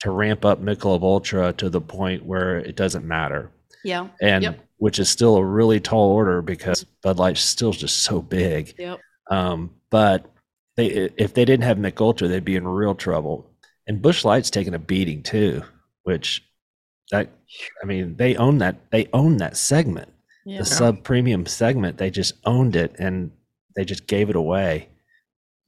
to 0.00 0.10
ramp 0.10 0.44
up 0.44 0.62
Michelob 0.62 1.02
Ultra 1.02 1.52
to 1.54 1.68
the 1.68 1.80
point 1.80 2.24
where 2.24 2.58
it 2.58 2.76
doesn't 2.76 3.04
matter, 3.04 3.50
Yeah. 3.84 4.08
and 4.20 4.42
Yep. 4.44 4.60
which 4.76 4.98
is 4.98 5.08
still 5.08 5.36
a 5.36 5.44
really 5.44 5.80
tall 5.80 6.10
order 6.12 6.40
because 6.42 6.84
Bud 7.02 7.18
Light's 7.18 7.40
still 7.40 7.72
just 7.72 8.00
so 8.00 8.20
big. 8.22 8.74
Yep. 8.78 9.00
Um, 9.30 9.70
but 9.90 10.26
they, 10.76 10.86
if 11.16 11.34
they 11.34 11.44
didn't 11.44 11.64
have 11.64 11.78
Mich 11.78 12.00
Ultra, 12.00 12.28
they'd 12.28 12.44
be 12.44 12.56
in 12.56 12.66
real 12.68 12.94
trouble. 12.94 13.50
And 13.86 14.02
Busch 14.02 14.24
Light's 14.24 14.50
taking 14.50 14.74
a 14.74 14.78
beating 14.78 15.22
too, 15.22 15.62
which 16.04 16.44
that 17.14 17.28
I 17.82 17.86
mean 17.86 18.16
they 18.16 18.36
own 18.36 18.58
that 18.58 18.76
they 18.90 19.08
own 19.12 19.36
that 19.38 19.56
segment. 19.56 20.10
Yeah. 20.46 20.58
the 20.58 20.64
sub 20.66 21.02
premium 21.04 21.46
segment 21.46 21.96
they 21.96 22.10
just 22.10 22.34
owned 22.44 22.76
it 22.76 22.94
and 22.98 23.30
they 23.76 23.84
just 23.84 24.06
gave 24.06 24.28
it 24.28 24.36
away. 24.36 24.88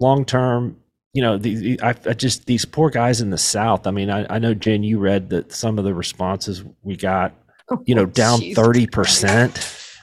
Long 0.00 0.24
term 0.26 0.76
you 1.16 1.22
know 1.22 1.38
the, 1.38 1.54
the- 1.54 1.80
I, 1.82 1.94
I 2.04 2.12
just 2.12 2.44
these 2.44 2.66
poor 2.66 2.90
guys 2.90 3.22
in 3.22 3.30
the 3.30 3.38
south 3.38 3.86
i 3.86 3.90
mean 3.90 4.10
I, 4.10 4.26
I 4.28 4.38
know 4.38 4.52
jen 4.52 4.82
you 4.82 4.98
read 4.98 5.30
that 5.30 5.50
some 5.50 5.78
of 5.78 5.84
the 5.86 5.94
responses 5.94 6.62
we 6.82 6.94
got 6.94 7.32
oh, 7.70 7.82
you 7.86 7.94
know 7.94 8.04
down 8.04 8.40
Jesus 8.40 8.54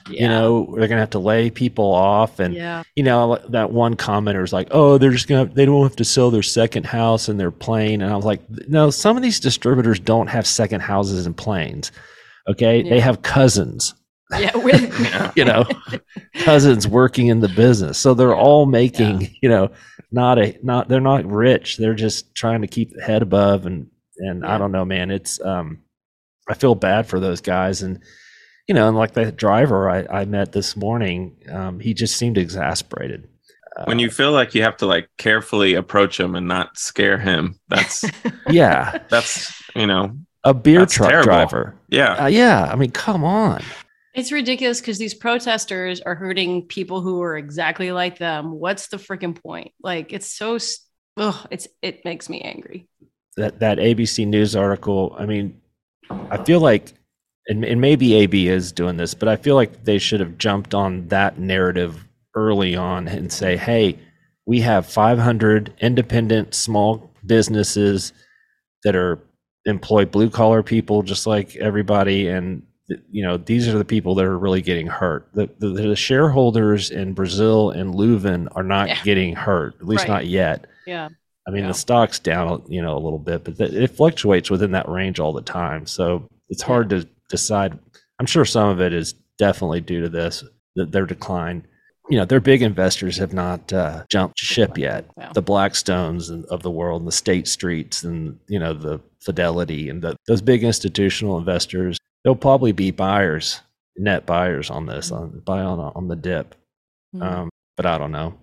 30% 0.06 0.20
you 0.20 0.28
know 0.28 0.74
they're 0.76 0.88
gonna 0.88 1.00
have 1.00 1.10
to 1.10 1.18
lay 1.18 1.50
people 1.50 1.92
off 1.92 2.38
and 2.40 2.54
yeah. 2.54 2.82
you 2.94 3.02
know 3.02 3.38
that 3.48 3.70
one 3.70 3.96
commenter 3.96 4.40
was 4.40 4.52
like 4.52 4.68
oh 4.70 4.98
they're 4.98 5.10
just 5.10 5.28
gonna 5.28 5.46
they 5.46 5.64
don't 5.64 5.82
have 5.82 5.96
to 5.96 6.04
sell 6.04 6.30
their 6.30 6.42
second 6.42 6.84
house 6.84 7.28
and 7.28 7.40
their 7.40 7.50
plane 7.50 8.02
and 8.02 8.12
i 8.12 8.16
was 8.16 8.24
like 8.24 8.40
no 8.68 8.90
some 8.90 9.16
of 9.16 9.22
these 9.22 9.40
distributors 9.40 9.98
don't 9.98 10.26
have 10.26 10.46
second 10.46 10.80
houses 10.80 11.26
and 11.26 11.36
planes 11.36 11.90
okay? 12.48 12.82
They 12.82 13.00
have 13.00 13.22
cousins. 13.22 13.94
Yeah. 14.38 14.56
with- 14.56 14.84
Yeah. 15.00 15.32
you 15.36 15.44
know 15.44 15.64
cousins 16.44 16.88
working 16.88 17.28
in 17.28 17.40
the 17.40 17.48
business. 17.48 17.98
So 17.98 18.14
they're 18.14 18.34
all 18.34 18.66
making 18.66 19.34
you 19.42 19.48
know 19.48 19.70
not 20.10 20.38
a 20.38 20.58
not 20.62 20.88
they're 20.88 21.00
not 21.00 21.24
rich. 21.26 21.76
They're 21.76 21.94
just 21.94 22.34
trying 22.34 22.62
to 22.62 22.66
keep 22.66 22.90
the 22.90 23.02
head 23.02 23.22
above 23.22 23.66
and 23.66 23.88
and 24.18 24.46
i 24.46 24.56
don't 24.58 24.70
know 24.70 24.84
man 24.84 25.10
it's 25.10 25.40
um 25.40 25.80
i 26.48 26.54
feel 26.54 26.76
bad 26.76 27.04
for 27.04 27.18
those 27.18 27.40
guys 27.40 27.82
and 27.82 28.00
you 28.66 28.74
know, 28.74 28.88
and 28.88 28.96
like 28.96 29.12
the 29.12 29.30
driver 29.32 29.90
I, 29.90 30.06
I 30.22 30.24
met 30.24 30.52
this 30.52 30.76
morning, 30.76 31.36
um, 31.50 31.80
he 31.80 31.94
just 31.94 32.16
seemed 32.16 32.38
exasperated. 32.38 33.28
Uh, 33.76 33.84
when 33.86 33.98
you 33.98 34.10
feel 34.10 34.32
like 34.32 34.54
you 34.54 34.62
have 34.62 34.76
to 34.78 34.86
like 34.86 35.08
carefully 35.18 35.74
approach 35.74 36.18
him 36.18 36.34
and 36.34 36.46
not 36.48 36.78
scare 36.78 37.18
him, 37.18 37.58
that's 37.68 38.04
yeah, 38.48 38.98
that's 39.10 39.52
you 39.74 39.86
know 39.86 40.16
a 40.44 40.54
beer 40.54 40.86
truck 40.86 41.10
terrible. 41.10 41.24
driver. 41.26 41.74
yeah 41.88 42.24
Uh, 42.24 42.26
yeah, 42.26 42.64
I 42.70 42.76
mean, 42.76 42.90
come 42.90 43.24
on. 43.24 43.62
It's 44.14 44.30
ridiculous 44.30 44.80
because 44.80 44.98
these 44.98 45.14
protesters 45.14 46.00
are 46.00 46.14
hurting 46.14 46.66
people 46.68 47.00
who 47.00 47.20
are 47.22 47.36
exactly 47.36 47.90
like 47.90 48.18
them. 48.18 48.52
What's 48.52 48.86
the 48.88 48.96
freaking 48.96 49.34
point? 49.40 49.72
Like, 49.82 50.12
it's 50.12 50.30
so, 50.30 50.54
s- 50.54 50.78
ugh, 51.16 51.46
it's 51.50 51.66
it 51.82 52.04
makes 52.04 52.28
me 52.28 52.40
angry. 52.40 52.88
That 53.36 53.58
that 53.58 53.78
ABC 53.78 54.24
News 54.26 54.54
article. 54.54 55.16
I 55.18 55.26
mean, 55.26 55.60
I 56.08 56.42
feel 56.44 56.60
like, 56.60 56.92
and, 57.48 57.64
and 57.64 57.80
maybe 57.80 58.14
AB 58.14 58.48
is 58.48 58.72
doing 58.72 58.96
this, 58.96 59.14
but 59.14 59.28
I 59.28 59.36
feel 59.36 59.54
like 59.54 59.84
they 59.84 59.98
should 59.98 60.20
have 60.20 60.38
jumped 60.38 60.74
on 60.74 61.08
that 61.08 61.38
narrative 61.38 62.06
early 62.34 62.74
on 62.74 63.06
and 63.08 63.32
say, 63.32 63.56
hey, 63.56 63.98
we 64.46 64.60
have 64.60 64.86
500 64.86 65.72
independent 65.80 66.54
small 66.54 67.10
businesses 67.24 68.12
that 68.84 68.94
are 68.96 69.18
employ 69.66 70.04
blue 70.04 70.28
collar 70.28 70.62
people 70.62 71.02
just 71.02 71.26
like 71.26 71.56
everybody 71.56 72.28
and 72.28 72.62
you 73.10 73.24
know 73.24 73.38
these 73.38 73.66
are 73.66 73.78
the 73.78 73.84
people 73.84 74.14
that 74.14 74.26
are 74.26 74.36
really 74.38 74.60
getting 74.60 74.86
hurt 74.86 75.26
the, 75.32 75.48
the, 75.58 75.68
the 75.68 75.96
shareholders 75.96 76.90
in 76.90 77.14
brazil 77.14 77.70
and 77.70 77.94
leuven 77.94 78.46
are 78.54 78.62
not 78.62 78.88
Yeah. 78.88 79.02
getting 79.02 79.34
hurt 79.34 79.74
at 79.80 79.86
least 79.86 80.02
Right. 80.02 80.08
not 80.10 80.26
yet 80.26 80.66
Yeah. 80.86 81.08
i 81.48 81.50
mean 81.50 81.62
Yeah. 81.62 81.68
the 81.68 81.74
stock's 81.74 82.18
down 82.18 82.62
you 82.68 82.82
know 82.82 82.94
a 82.94 83.00
little 83.00 83.18
bit 83.18 83.42
but 83.42 83.56
th- 83.56 83.72
it 83.72 83.86
fluctuates 83.96 84.50
within 84.50 84.72
that 84.72 84.86
range 84.86 85.18
all 85.18 85.32
the 85.32 85.40
time 85.40 85.86
so 85.86 86.28
it's 86.50 86.62
hard 86.62 86.90
to 86.90 87.08
decide. 87.28 87.78
I'm 88.18 88.26
sure 88.26 88.44
some 88.44 88.68
of 88.68 88.80
it 88.80 88.92
is 88.92 89.14
definitely 89.38 89.80
due 89.80 90.02
to 90.02 90.08
this 90.08 90.44
th- 90.76 90.90
their 90.90 91.06
decline. 91.06 91.66
You 92.10 92.18
know 92.18 92.24
their 92.26 92.40
big 92.40 92.60
investors 92.62 93.16
have 93.16 93.32
not 93.32 93.72
uh, 93.72 94.04
jumped 94.10 94.38
ship 94.38 94.76
yet. 94.76 95.06
Wow. 95.16 95.32
the 95.32 95.42
blackstones 95.42 96.44
of 96.46 96.62
the 96.62 96.70
world 96.70 97.00
and 97.02 97.08
the 97.08 97.12
state 97.12 97.48
streets 97.48 98.02
and 98.02 98.38
you 98.48 98.58
know 98.58 98.74
the 98.74 99.00
fidelity 99.20 99.88
and 99.88 100.02
the, 100.02 100.16
those 100.28 100.42
big 100.42 100.62
institutional 100.64 101.38
investors 101.38 101.96
they'll 102.22 102.34
probably 102.36 102.72
be 102.72 102.90
buyers 102.90 103.62
net 103.96 104.26
buyers 104.26 104.68
on 104.70 104.84
this 104.84 105.10
on 105.10 105.40
buy 105.46 105.60
on 105.60 105.78
on 105.80 106.08
the 106.08 106.16
dip. 106.16 106.54
Mhm. 107.16 107.22
um, 107.22 107.48
but 107.76 107.86
i 107.86 107.96
don't 107.98 108.12
know. 108.12 108.34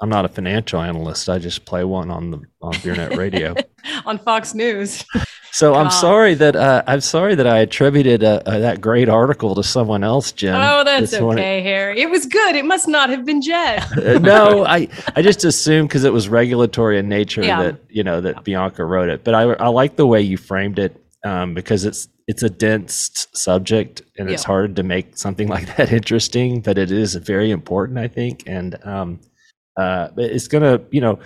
I'm 0.00 0.08
not 0.10 0.24
a 0.24 0.28
financial 0.28 0.80
analyst. 0.80 1.28
I 1.28 1.40
just 1.40 1.64
play 1.64 1.82
one 1.82 2.08
on 2.12 2.30
the 2.30 2.40
on 2.62 2.72
beernet 2.74 3.16
radio. 3.16 3.54
On 4.06 4.16
Fox 4.18 4.54
News. 4.54 5.04
so 5.52 5.74
i'm 5.74 5.90
sorry 5.90 6.34
that 6.34 6.54
uh, 6.56 6.82
i'm 6.86 7.00
sorry 7.00 7.34
that 7.34 7.46
i 7.46 7.58
attributed 7.58 8.22
uh, 8.22 8.40
uh, 8.46 8.58
that 8.58 8.80
great 8.80 9.08
article 9.08 9.54
to 9.54 9.62
someone 9.62 10.04
else 10.04 10.32
jim 10.32 10.54
oh, 10.54 10.84
that's 10.84 11.10
this 11.10 11.20
morning. 11.20 11.42
okay, 11.44 11.62
Harry. 11.62 12.00
It 12.00 12.10
was 12.10 12.26
good. 12.26 12.54
It 12.54 12.64
must 12.64 12.86
not 12.88 13.10
have 13.10 13.24
been 13.24 13.40
Jed. 13.42 13.84
Uh, 13.98 14.18
no, 14.18 14.64
I 14.64 14.88
I 15.16 15.22
just 15.22 15.44
assumed 15.44 15.88
because 15.88 16.04
it 16.04 16.12
was 16.12 16.28
regulatory 16.28 16.98
in 16.98 17.08
nature 17.08 17.42
Yeah. 17.42 17.62
that 17.64 17.80
you 17.88 18.04
know 18.04 18.20
that 18.20 18.44
Bianca 18.44 18.84
wrote 18.84 19.08
it. 19.08 19.24
But 19.24 19.34
I 19.34 19.42
I 19.42 19.68
like 19.68 19.96
the 19.96 20.06
way 20.06 20.20
you 20.22 20.36
framed 20.36 20.78
it 20.78 20.96
um, 21.24 21.54
because 21.54 21.84
it's 21.84 22.08
it's 22.26 22.42
a 22.42 22.50
dense 22.50 23.26
subject 23.34 24.02
and 24.18 24.30
it's 24.30 24.44
hard 24.44 24.76
to 24.76 24.82
make 24.82 25.16
something 25.16 25.48
like 25.56 25.76
that 25.76 25.92
interesting. 25.92 26.60
But 26.60 26.78
it 26.78 26.90
is 26.90 27.14
very 27.16 27.50
important, 27.50 27.98
I 27.98 28.08
think, 28.08 28.44
and 28.46 28.78
um, 28.86 29.20
uh, 29.78 30.08
but 30.14 30.24
it's 30.24 30.48
gonna 30.48 30.80
you 30.90 31.00
know 31.00 31.18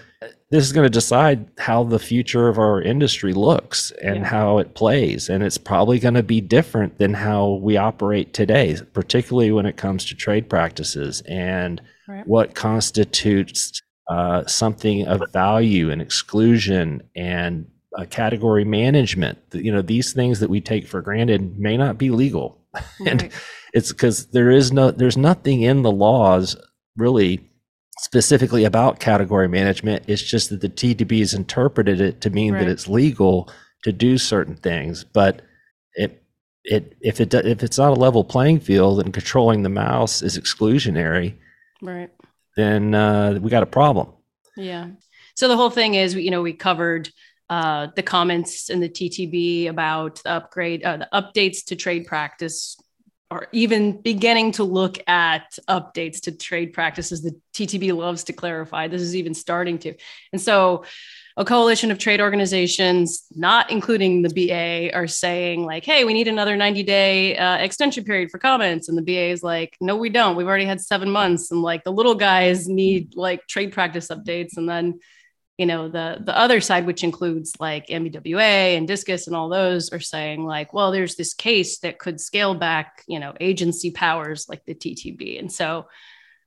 this 0.50 0.64
is 0.66 0.72
going 0.72 0.84
to 0.84 0.90
decide 0.90 1.48
how 1.58 1.82
the 1.82 1.98
future 1.98 2.46
of 2.46 2.58
our 2.58 2.82
industry 2.82 3.32
looks 3.32 3.90
and 4.02 4.16
Yeah. 4.18 4.24
how 4.24 4.58
it 4.58 4.74
plays 4.74 5.30
and 5.30 5.42
it's 5.42 5.56
probably 5.56 5.98
going 5.98 6.12
to 6.14 6.22
be 6.22 6.42
different 6.42 6.98
than 6.98 7.14
how 7.14 7.58
we 7.62 7.78
operate 7.78 8.34
today 8.34 8.76
particularly 8.92 9.50
when 9.50 9.64
it 9.66 9.76
comes 9.78 10.04
to 10.06 10.14
trade 10.14 10.48
practices 10.50 11.22
and 11.26 11.80
Right. 12.06 12.26
what 12.26 12.54
constitutes 12.54 13.80
uh, 14.10 14.44
something 14.46 15.06
of 15.06 15.22
value 15.32 15.90
and 15.90 16.02
exclusion 16.02 17.02
and 17.16 17.66
uh, 17.98 18.04
category 18.10 18.64
management 18.64 19.38
you 19.52 19.72
know 19.72 19.82
these 19.82 20.12
things 20.12 20.40
that 20.40 20.50
we 20.50 20.60
take 20.60 20.86
for 20.86 21.00
granted 21.00 21.58
may 21.58 21.76
not 21.76 21.96
be 21.98 22.10
legal 22.10 22.58
and 23.06 23.30
it's 23.74 23.92
because 23.92 24.26
there 24.26 24.50
is 24.50 24.72
no 24.72 24.90
there's 24.90 25.16
nothing 25.16 25.62
in 25.62 25.82
the 25.82 25.92
laws 25.92 26.56
really 26.96 27.48
specifically 28.02 28.64
about 28.64 28.98
category 29.00 29.48
management 29.48 30.04
it's 30.08 30.22
just 30.22 30.50
that 30.50 30.60
the 30.60 30.68
ttb 30.68 31.20
has 31.20 31.34
interpreted 31.34 32.00
it 32.00 32.20
to 32.20 32.30
mean 32.30 32.52
Right. 32.52 32.60
that 32.64 32.68
it's 32.68 32.88
legal 32.88 33.48
to 33.84 33.92
do 33.92 34.18
certain 34.18 34.56
things 34.56 35.04
but 35.04 35.42
it 35.94 36.22
it 36.64 36.96
if 37.00 37.20
it 37.20 37.32
if 37.34 37.62
it's 37.62 37.78
not 37.78 37.90
a 37.96 38.00
level 38.00 38.24
playing 38.24 38.60
field 38.60 39.00
and 39.00 39.14
controlling 39.14 39.62
the 39.62 39.68
mouse 39.68 40.20
is 40.22 40.36
exclusionary 40.38 41.34
Right. 41.80 42.10
then 42.56 42.94
uh, 42.94 43.38
we 43.40 43.50
got 43.50 43.62
a 43.62 43.66
problem 43.80 44.08
Yeah. 44.56 44.88
So 45.34 45.48
the 45.48 45.56
whole 45.56 45.70
thing 45.70 45.94
is, 45.94 46.14
you 46.14 46.30
know, 46.30 46.42
we 46.42 46.52
covered 46.52 47.08
uh, 47.48 47.88
the 47.96 48.02
comments 48.02 48.68
in 48.68 48.80
the 48.80 48.88
TTB 48.88 49.66
about 49.68 50.22
the 50.22 50.30
upgrade, 50.30 50.84
uh, 50.84 50.98
the 50.98 51.08
updates 51.14 51.64
to 51.68 51.74
trade 51.76 52.04
practice, 52.06 52.76
or 53.32 53.48
even 53.52 53.98
beginning 54.02 54.52
to 54.52 54.62
look 54.62 54.98
at 55.08 55.58
updates 55.66 56.20
to 56.20 56.32
trade 56.32 56.74
practices. 56.74 57.22
The 57.22 57.34
TTB 57.54 57.96
loves 57.96 58.24
to 58.24 58.34
clarify. 58.34 58.88
This 58.88 59.00
is 59.00 59.16
even 59.16 59.32
starting 59.32 59.78
to, 59.78 59.94
and 60.32 60.40
so 60.40 60.84
a 61.38 61.44
coalition 61.46 61.90
of 61.90 61.96
trade 61.96 62.20
organizations, 62.20 63.24
not 63.34 63.70
including 63.70 64.20
the 64.20 64.28
BA, 64.28 64.94
are 64.94 65.06
saying 65.06 65.64
like, 65.64 65.82
"Hey, 65.82 66.04
we 66.04 66.12
need 66.12 66.28
another 66.28 66.56
90 66.56 66.82
day 66.82 67.34
uh, 67.38 67.56
extension 67.56 68.04
period 68.04 68.30
for 68.30 68.38
comments," 68.38 68.90
and 68.90 68.98
the 68.98 69.02
BA 69.02 69.30
is 69.30 69.42
like, 69.42 69.78
"No, 69.80 69.96
we 69.96 70.10
don't. 70.10 70.36
We've 70.36 70.46
already 70.46 70.66
had 70.66 70.82
seven 70.82 71.10
months." 71.10 71.50
And 71.50 71.62
like 71.62 71.84
the 71.84 71.92
little 71.92 72.14
guys 72.14 72.68
need 72.68 73.16
like 73.16 73.46
trade 73.46 73.72
practice 73.72 74.08
updates, 74.08 74.58
and 74.58 74.68
then 74.68 75.00
you 75.62 75.66
know 75.66 75.86
the 75.86 76.18
the 76.20 76.36
other 76.36 76.60
side, 76.60 76.86
which 76.86 77.04
includes 77.04 77.54
like 77.60 77.86
NBWA 77.86 78.76
and 78.76 78.88
Discus 78.88 79.28
and 79.28 79.36
all 79.36 79.48
those, 79.48 79.92
are 79.92 80.00
saying 80.00 80.44
like, 80.44 80.72
"Well, 80.72 80.90
there's 80.90 81.14
this 81.14 81.34
case 81.34 81.78
that 81.78 82.00
could 82.00 82.20
scale 82.20 82.56
back, 82.56 83.04
you 83.06 83.20
know, 83.20 83.32
agency 83.38 83.92
powers 83.92 84.48
like 84.48 84.64
the 84.64 84.74
TTB," 84.74 85.38
and 85.38 85.52
so 85.52 85.86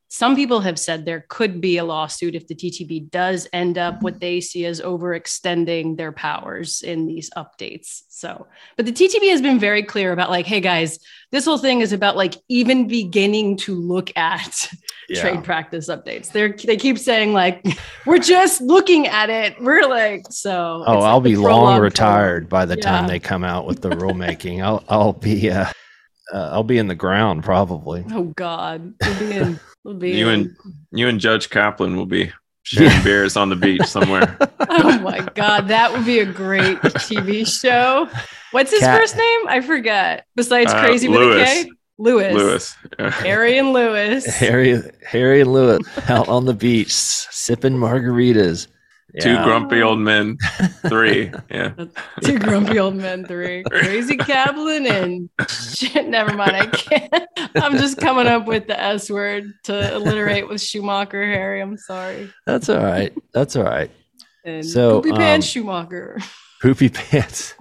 some 0.08 0.36
people 0.36 0.62
have 0.62 0.80
said 0.80 1.04
there 1.04 1.26
could 1.30 1.60
be 1.60 1.78
a 1.78 1.84
lawsuit 1.84 2.36
if 2.36 2.48
the 2.48 2.56
TTB 2.56 3.10
does 3.10 3.48
end 3.52 3.78
up 3.78 4.02
what 4.02 4.20
they 4.20 4.40
see 4.40 4.66
as 4.66 4.80
overextending 4.80 5.98
their 5.98 6.12
powers 6.12 6.84
in 6.84 7.06
these 7.06 7.30
updates. 7.36 8.04
So, 8.10 8.48
but 8.78 8.86
the 8.86 8.92
TTB 8.92 9.30
has 9.32 9.42
been 9.42 9.60
very 9.60 9.84
clear 9.84 10.14
about 10.14 10.30
like, 10.30 10.46
hey 10.46 10.62
guys, 10.62 11.00
this 11.32 11.46
whole 11.46 11.58
thing 11.58 11.82
is 11.82 11.92
about 11.92 12.16
like 12.16 12.36
even 12.48 12.88
beginning 12.88 13.58
to 13.58 13.76
look 13.76 14.16
at 14.16 14.70
trade 15.16 15.44
practice 15.44 15.90
updates. 15.90 16.32
They're 16.32 16.54
they 16.54 16.78
keep 16.78 17.00
saying 17.00 17.34
like, 17.34 17.66
we're 18.06 18.20
just 18.20 18.62
looking 18.62 19.08
at 19.08 19.30
it. 19.30 19.60
We're 19.60 19.88
like, 19.88 20.26
so. 20.30 20.84
oh 20.86 21.00
i'll 21.00 21.20
the 21.20 21.32
be 21.32 21.36
long 21.36 21.80
retired 21.80 22.48
by 22.48 22.66
the 22.66 22.76
time 22.76 23.08
they 23.08 23.20
come 23.20 23.44
out 23.44 23.66
with 23.66 23.82
the 23.82 23.90
rulemaking 24.02 24.64
i'll 24.64 24.84
i'll 24.88 25.14
be 25.14 25.50
uh, 25.50 25.66
uh, 26.34 26.50
i'll 26.52 26.64
be 26.64 26.78
in 26.78 26.88
the 26.88 26.96
ground 26.96 27.44
probably 27.44 28.06
Oh 28.12 28.26
God, 28.36 28.94
we'll 29.02 29.20
be 29.20 29.32
in. 29.36 29.60
We'll 29.86 29.94
be 29.94 30.12
You 30.18 30.28
and 30.30 30.56
you 30.92 31.08
and 31.08 31.20
Judge 31.22 31.50
Kaplan 31.50 31.96
will 31.96 32.06
be 32.08 32.32
sharing 32.64 32.92
Yeah. 32.92 33.04
beers 33.04 33.38
on 33.38 33.48
the 33.50 33.56
beach 33.56 33.84
somewhere. 33.86 34.38
Oh 34.78 35.00
my 35.00 35.22
God, 35.36 35.68
that 35.70 35.94
would 35.94 36.06
be 36.06 36.20
a 36.20 36.26
great 36.26 36.78
TV 36.80 37.48
show. 37.48 38.10
What's 38.52 38.72
his 38.72 38.82
Cat- 38.82 39.00
first 39.00 39.16
name? 39.16 39.48
I 39.48 39.62
forget. 39.62 40.26
Besides 40.36 40.74
Uh, 40.74 40.80
Crazy 40.82 41.08
with 41.08 41.20
Lewis. 41.20 41.50
a 41.50 41.64
K? 41.66 41.72
Lewis. 41.98 42.34
Lewis. 42.36 42.76
Harry 43.22 43.58
and 43.58 43.72
Lewis. 43.72 44.26
Harry, 44.26 44.82
Harry 45.08 45.40
and 45.42 45.54
Lewis 45.54 45.80
out 46.10 46.28
on 46.28 46.46
the 46.46 46.54
beach 46.54 46.92
sipping 46.92 47.74
margaritas. 47.78 48.68
Two 49.22 49.42
grumpy 49.44 49.82
old 49.82 50.00
men. 50.00 50.38
Three. 50.88 51.32
Yeah. 51.50 51.74
Two 52.22 52.38
grumpy 52.40 52.80
old 52.80 52.96
men, 52.96 53.26
three. 53.26 53.64
Crazy 53.64 54.18
Kaplan 54.18 54.86
and 54.88 55.30
shit. 55.50 56.08
Never 56.08 56.34
mind. 56.36 56.56
I 56.56 56.66
can't. 56.68 57.24
I'm 57.56 57.78
just 57.78 57.98
coming 57.98 58.28
up 58.28 58.46
with 58.46 58.68
the 58.68 58.80
S 58.82 59.10
word 59.10 59.52
to 59.66 59.94
alliterate 59.96 60.48
with 60.50 60.62
Schuhmacher, 60.62 61.24
Harry. 61.34 61.62
I'm 61.62 61.78
sorry. 61.78 62.32
That's 62.46 62.68
all 62.70 62.84
right. 62.84 63.14
That's 63.34 63.56
all 63.56 63.64
right. 63.64 63.90
And 64.44 64.66
So, 64.66 65.02
Poopy 65.02 65.16
Pants 65.16 65.56
um, 65.56 65.64
Schuhmacher. 65.64 66.22
Poopy 66.62 66.90
pants. 66.90 67.54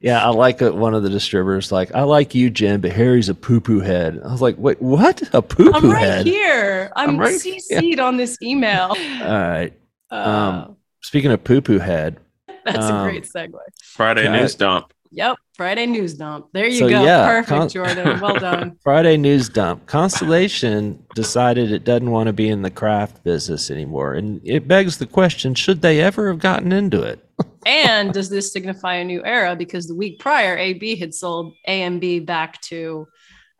Yeah, 0.00 0.24
I 0.24 0.28
like 0.30 0.62
it. 0.62 0.74
One 0.74 0.94
of 0.94 1.02
the 1.02 1.10
distributors 1.10 1.72
like, 1.72 1.92
I 1.94 2.02
like 2.02 2.34
you, 2.34 2.50
Jim, 2.50 2.80
but 2.80 2.92
Harry's 2.92 3.28
a 3.28 3.34
poo 3.34 3.60
poo 3.60 3.80
head. 3.80 4.20
I 4.24 4.30
was 4.30 4.40
like, 4.40 4.56
wait, 4.58 4.80
what? 4.80 5.22
A 5.34 5.42
poo 5.42 5.72
I'm 5.72 5.90
right 5.90 6.00
head? 6.02 6.26
here. 6.26 6.92
I'm, 6.96 7.10
I'm 7.10 7.18
right- 7.18 7.34
CC'd 7.40 7.98
on 8.00 8.16
this 8.16 8.36
email. 8.42 8.90
All 8.90 8.96
right. 8.96 9.72
Uh, 10.10 10.14
Um, 10.14 10.76
Speaking 11.08 11.30
of 11.32 11.42
poo 11.42 11.62
poo 11.62 11.78
head, 11.78 12.18
that's 12.66 12.84
um, 12.84 13.06
a 13.06 13.10
great 13.10 13.24
segue. 13.24 13.54
Friday 13.82 14.28
Okay. 14.28 14.40
news 14.40 14.54
dump. 14.54 14.92
Yep. 15.10 15.38
Friday 15.56 15.86
news 15.86 16.12
dump. 16.12 16.48
There 16.52 16.66
you 16.66 16.80
So, 16.80 16.88
go. 16.90 17.02
yeah, 17.02 17.26
Perfect, 17.26 17.48
con- 17.48 17.68
Jordan. 17.70 18.20
Well 18.20 18.34
done. 18.38 18.76
Friday 18.84 19.16
news 19.16 19.48
dump. 19.48 19.86
Constellation 19.86 21.02
decided 21.14 21.72
it 21.72 21.84
doesn't 21.84 22.10
want 22.10 22.26
to 22.26 22.34
be 22.34 22.50
in 22.50 22.60
the 22.60 22.70
craft 22.70 23.24
business 23.24 23.70
anymore. 23.70 24.12
And 24.12 24.38
it 24.44 24.68
begs 24.68 24.98
the 24.98 25.06
question 25.06 25.54
should 25.54 25.80
they 25.80 26.02
ever 26.02 26.28
have 26.28 26.40
gotten 26.40 26.72
into 26.72 27.00
it? 27.02 27.24
And 27.66 28.14
does 28.14 28.30
this 28.30 28.50
signify 28.52 28.94
a 28.96 29.04
new 29.04 29.22
era? 29.24 29.54
Because 29.54 29.88
the 29.88 29.94
week 29.94 30.18
prior, 30.20 30.56
AB 30.56 30.96
had 30.96 31.12
sold 31.12 31.54
AMB 31.68 32.24
back 32.24 32.60
to 32.62 33.06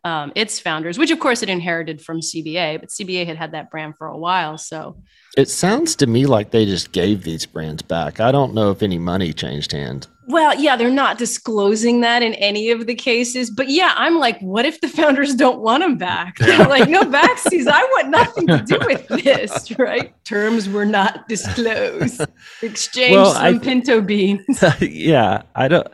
um, 0.03 0.31
its 0.35 0.59
founders, 0.59 0.97
which 0.97 1.11
of 1.11 1.19
course 1.19 1.43
it 1.43 1.49
inherited 1.49 2.01
from 2.01 2.21
CBA, 2.21 2.79
but 2.79 2.89
CBA 2.89 3.25
had 3.25 3.37
had 3.37 3.51
that 3.51 3.69
brand 3.69 3.95
for 3.97 4.07
a 4.07 4.17
while. 4.17 4.57
So 4.57 4.95
It 5.37 5.49
sounds 5.49 5.95
to 5.97 6.07
me 6.07 6.25
like 6.25 6.51
they 6.51 6.65
just 6.65 6.91
gave 6.93 7.23
these 7.23 7.45
brands 7.45 7.81
back. 7.81 8.19
I 8.19 8.31
don't 8.31 8.53
know 8.53 8.71
if 8.71 8.81
any 8.81 8.97
money 8.97 9.33
changed 9.33 9.71
hands. 9.73 10.07
Well, 10.27 10.53
yeah, 10.59 10.75
they're 10.75 10.91
not 10.91 11.17
disclosing 11.17 12.01
that 12.01 12.21
in 12.21 12.35
any 12.35 12.69
of 12.69 12.85
the 12.85 12.93
cases. 12.93 13.49
But 13.49 13.67
yeah, 13.69 13.93
I'm 13.97 14.19
like, 14.19 14.39
what 14.41 14.63
if 14.63 14.79
the 14.79 14.87
founders 14.87 15.33
don't 15.33 15.59
want 15.59 15.81
them 15.81 15.97
back? 15.97 16.37
They're 16.37 16.67
like, 16.67 16.87
no 16.87 17.01
backsies. 17.01 17.67
I 17.67 17.83
want 17.83 18.09
nothing 18.09 18.45
to 18.47 18.59
do 18.59 18.77
with 18.85 19.07
this, 19.07 19.71
right? 19.79 20.13
Terms 20.25 20.69
were 20.69 20.85
not 20.85 21.27
disclosed. 21.27 22.21
Exchange 22.61 23.15
Well, 23.15 23.33
some 23.33 23.55
I- 23.55 23.57
pinto 23.57 24.01
beans. 24.01 24.63
yeah, 24.81 25.41
I 25.55 25.67
don't. 25.67 25.87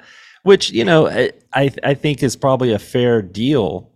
Which 0.43 0.69
you 0.69 0.83
know, 0.83 1.07
I 1.07 1.31
I 1.53 1.71
I 1.83 1.93
think 1.95 2.21
is 2.21 2.35
probably 2.35 2.71
a 2.73 2.77
fair 2.79 3.21
deal, 3.21 3.89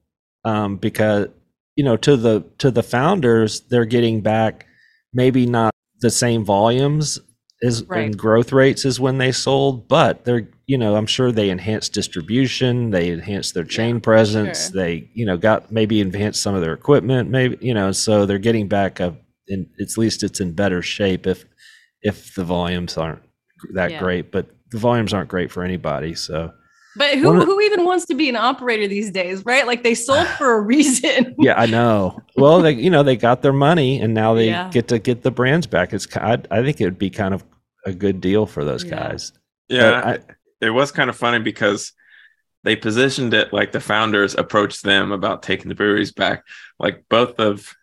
um, 0.46 0.78
because 0.78 1.28
you 1.76 1.84
know 1.84 1.98
to 1.98 2.18
the 2.18 2.44
to 2.58 2.72
the 2.72 2.84
founders 2.84 3.62
they're 3.62 3.86
getting 3.86 4.22
back 4.22 4.66
maybe 5.14 5.46
not 5.46 5.74
the 6.02 6.10
same 6.10 6.44
volumes 6.46 7.20
as 7.62 7.84
Right. 7.84 8.06
and 8.06 8.18
growth 8.18 8.54
rates 8.54 8.86
as 8.86 9.02
when 9.02 9.18
they 9.18 9.34
sold, 9.34 9.88
but 9.90 10.24
they're 10.26 10.48
you 10.66 10.78
know 10.78 10.96
I'm 10.96 11.06
sure 11.08 11.32
they 11.32 11.50
enhanced 11.50 11.94
distribution, 11.94 12.92
they 12.92 13.10
enhanced 13.10 13.54
their 13.54 13.66
chain 13.66 14.00
presence, 14.00 14.70
sure. 14.72 14.82
they 14.82 15.10
you 15.14 15.26
know 15.26 15.36
got 15.38 15.72
maybe 15.72 16.00
enhanced 16.00 16.42
some 16.42 16.56
of 16.56 16.62
their 16.62 16.74
equipment, 16.74 17.30
maybe 17.30 17.58
you 17.60 17.74
know 17.74 17.92
so 17.92 18.26
they're 18.26 18.38
getting 18.40 18.68
back 18.70 19.00
a 19.02 19.18
in 19.48 19.70
at 19.82 19.98
least 19.98 20.24
it's 20.24 20.40
in 20.40 20.54
better 20.54 20.82
shape 20.82 21.28
if 21.28 21.44
if 22.02 22.34
the 22.36 22.44
volumes 22.46 22.98
aren't 22.98 23.22
that 23.74 23.92
Yeah. 23.92 24.00
great, 24.00 24.32
but 24.32 24.46
the 24.72 24.78
volumes 24.78 25.14
aren't 25.14 25.30
great 25.30 25.52
for 25.52 25.64
anybody. 25.64 26.14
So 26.16 26.54
But 26.96 27.18
who, 27.20 27.28
One 27.28 27.38
of- 27.38 27.46
who 27.46 27.62
even 27.62 27.86
wants 27.86 28.06
to 28.08 28.16
be 28.16 28.30
an 28.30 28.36
operator 28.36 28.88
these 28.88 29.12
days, 29.12 29.46
right? 29.46 29.66
Like 29.68 29.84
they 29.84 29.96
sold 29.96 30.28
for 30.38 30.54
a 30.56 30.62
reason. 30.62 31.36
yeah, 31.40 31.54
I 31.60 31.66
know. 31.68 32.22
Well, 32.36 32.62
they 32.62 32.72
you 32.74 32.90
know 32.90 33.04
they 33.04 33.16
got 33.16 33.42
their 33.42 33.54
money 33.54 34.00
and 34.02 34.14
now 34.14 34.34
they 34.34 34.48
Yeah. 34.48 34.70
get 34.72 34.88
to 34.90 35.00
get 35.00 35.22
the 35.24 35.32
brands 35.32 35.68
back. 35.68 35.94
It's 35.94 36.08
I, 36.18 36.40
I 36.52 36.64
think 36.64 36.82
it 36.82 36.86
would 36.86 36.98
be 37.00 37.10
kind 37.10 37.34
of 37.34 37.44
a 37.86 37.94
good 37.94 38.20
deal 38.22 38.46
for 38.46 38.66
those 38.66 38.84
Yeah. 38.84 39.10
guys. 39.10 39.32
Yeah, 39.70 40.02
I- 40.04 40.20
it 40.62 40.72
was 40.72 40.92
kind 40.92 41.10
of 41.10 41.16
funny 41.16 41.40
because 41.40 41.94
they 42.66 42.76
positioned 42.76 43.34
it 43.34 43.54
like 43.54 43.72
the 43.72 43.80
founders 43.80 44.36
approached 44.36 44.84
them 44.84 45.12
about 45.14 45.44
taking 45.44 45.70
the 45.70 45.76
breweries 45.76 46.12
back. 46.12 46.44
Like 46.80 47.06
both 47.10 47.40
of 47.40 47.74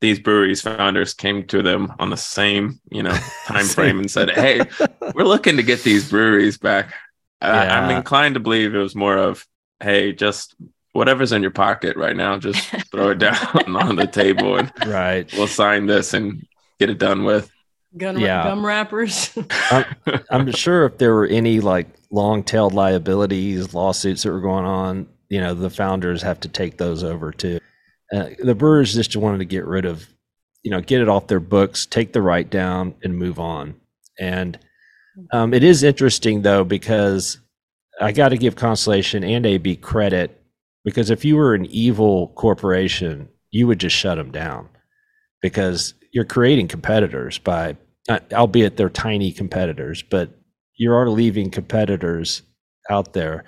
these 0.00 0.18
breweries 0.18 0.62
founders 0.62 1.12
came 1.12 1.44
to 1.48 1.62
them 1.62 1.92
on 1.98 2.08
the 2.10 2.16
same, 2.16 2.80
you 2.90 3.02
know, 3.02 3.14
time 3.46 3.66
frame 3.66 3.98
and 3.98 4.10
said, 4.10 4.30
"Hey, 4.30 4.60
we're 5.14 5.24
looking 5.24 5.56
to 5.56 5.62
get 5.62 5.82
these 5.82 6.08
breweries 6.08 6.56
back." 6.56 6.94
Uh, 7.44 7.66
I'm 7.70 7.90
inclined 7.96 8.34
to 8.34 8.40
believe 8.40 8.74
it 8.74 8.78
was 8.78 8.94
more 8.94 9.16
of, 9.16 9.46
"Hey, 9.80 10.12
just 10.12 10.54
whatever's 10.92 11.32
in 11.32 11.42
your 11.42 11.50
pocket 11.50 11.96
right 11.96 12.16
now, 12.16 12.38
just 12.38 12.68
throw 12.90 13.10
it 13.10 13.18
down 13.18 13.36
on 13.76 13.96
the 13.96 14.06
table 14.06 14.56
and 14.56 14.72
right. 14.86 15.30
we'll 15.34 15.46
sign 15.46 15.86
this 15.86 16.14
and 16.14 16.46
get 16.78 16.90
it 16.90 16.98
done 16.98 17.24
with." 17.24 17.50
Gun, 17.96 18.18
Yeah. 18.18 18.42
Gum 18.42 18.66
wrappers. 18.66 19.36
I'm 20.30 20.50
sure 20.50 20.84
if 20.84 20.98
there 20.98 21.14
were 21.14 21.26
any 21.26 21.60
like 21.60 21.86
long-tailed 22.10 22.74
liabilities, 22.74 23.72
lawsuits 23.72 24.24
that 24.24 24.32
were 24.32 24.40
going 24.40 24.64
on, 24.64 25.06
you 25.28 25.40
know, 25.40 25.54
the 25.54 25.70
founders 25.70 26.22
have 26.22 26.40
to 26.40 26.48
take 26.48 26.78
those 26.78 27.04
over 27.04 27.30
too. 27.30 27.60
Uh, 28.12 28.30
the 28.42 28.54
brewers 28.54 28.94
just 28.94 29.16
wanted 29.16 29.38
to 29.38 29.44
get 29.44 29.64
rid 29.64 29.84
of, 29.84 30.06
you 30.62 30.70
know, 30.70 30.80
get 30.80 31.00
it 31.00 31.08
off 31.08 31.26
their 31.28 31.40
books, 31.40 31.86
take 31.86 32.12
the 32.12 32.22
write 32.22 32.50
down, 32.50 32.94
and 33.02 33.16
move 33.16 33.38
on. 33.38 33.74
And 34.18 34.58
um, 35.32 35.54
it 35.54 35.62
is 35.62 35.82
interesting 35.82 36.42
though 36.42 36.64
because 36.64 37.38
I 38.00 38.12
got 38.12 38.30
to 38.30 38.36
give 38.36 38.56
Constellation 38.56 39.22
and 39.22 39.46
AB 39.46 39.76
credit 39.76 40.40
because 40.84 41.10
if 41.10 41.24
you 41.24 41.36
were 41.36 41.54
an 41.54 41.66
evil 41.66 42.28
corporation, 42.34 43.28
you 43.50 43.66
would 43.66 43.78
just 43.78 43.96
shut 43.96 44.18
them 44.18 44.30
down 44.30 44.68
because 45.40 45.94
you're 46.12 46.24
creating 46.24 46.68
competitors 46.68 47.38
by, 47.38 47.76
uh, 48.08 48.18
albeit 48.32 48.76
they're 48.76 48.90
tiny 48.90 49.32
competitors, 49.32 50.02
but 50.02 50.30
you 50.76 50.92
are 50.92 51.08
leaving 51.08 51.50
competitors 51.50 52.42
out 52.90 53.12
there. 53.12 53.44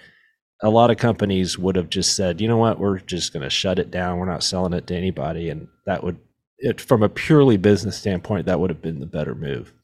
A 0.62 0.70
lot 0.70 0.90
of 0.90 0.96
companies 0.96 1.58
would 1.58 1.76
have 1.76 1.90
just 1.90 2.16
said, 2.16 2.40
you 2.40 2.48
know 2.48 2.56
what, 2.56 2.78
we're 2.78 2.98
just 3.00 3.32
going 3.32 3.42
to 3.42 3.50
shut 3.50 3.78
it 3.78 3.90
down. 3.90 4.18
We're 4.18 4.26
not 4.26 4.42
selling 4.42 4.72
it 4.72 4.86
to 4.86 4.96
anybody. 4.96 5.50
And 5.50 5.68
that 5.84 6.02
would, 6.02 6.18
it, 6.58 6.80
from 6.80 7.02
a 7.02 7.08
purely 7.08 7.56
business 7.56 7.96
standpoint, 7.98 8.46
that 8.46 8.58
would 8.58 8.70
have 8.70 8.80
been 8.80 9.00
the 9.00 9.06
better 9.06 9.34
move. 9.34 9.74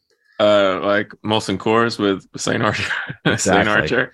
Uh, 0.43 0.81
like 0.83 1.09
Molson 1.25 1.57
Coors 1.59 1.99
with 1.99 2.27
St. 2.37 2.63
Archer, 2.63 2.91
St. 3.37 3.69
Archer 3.69 4.13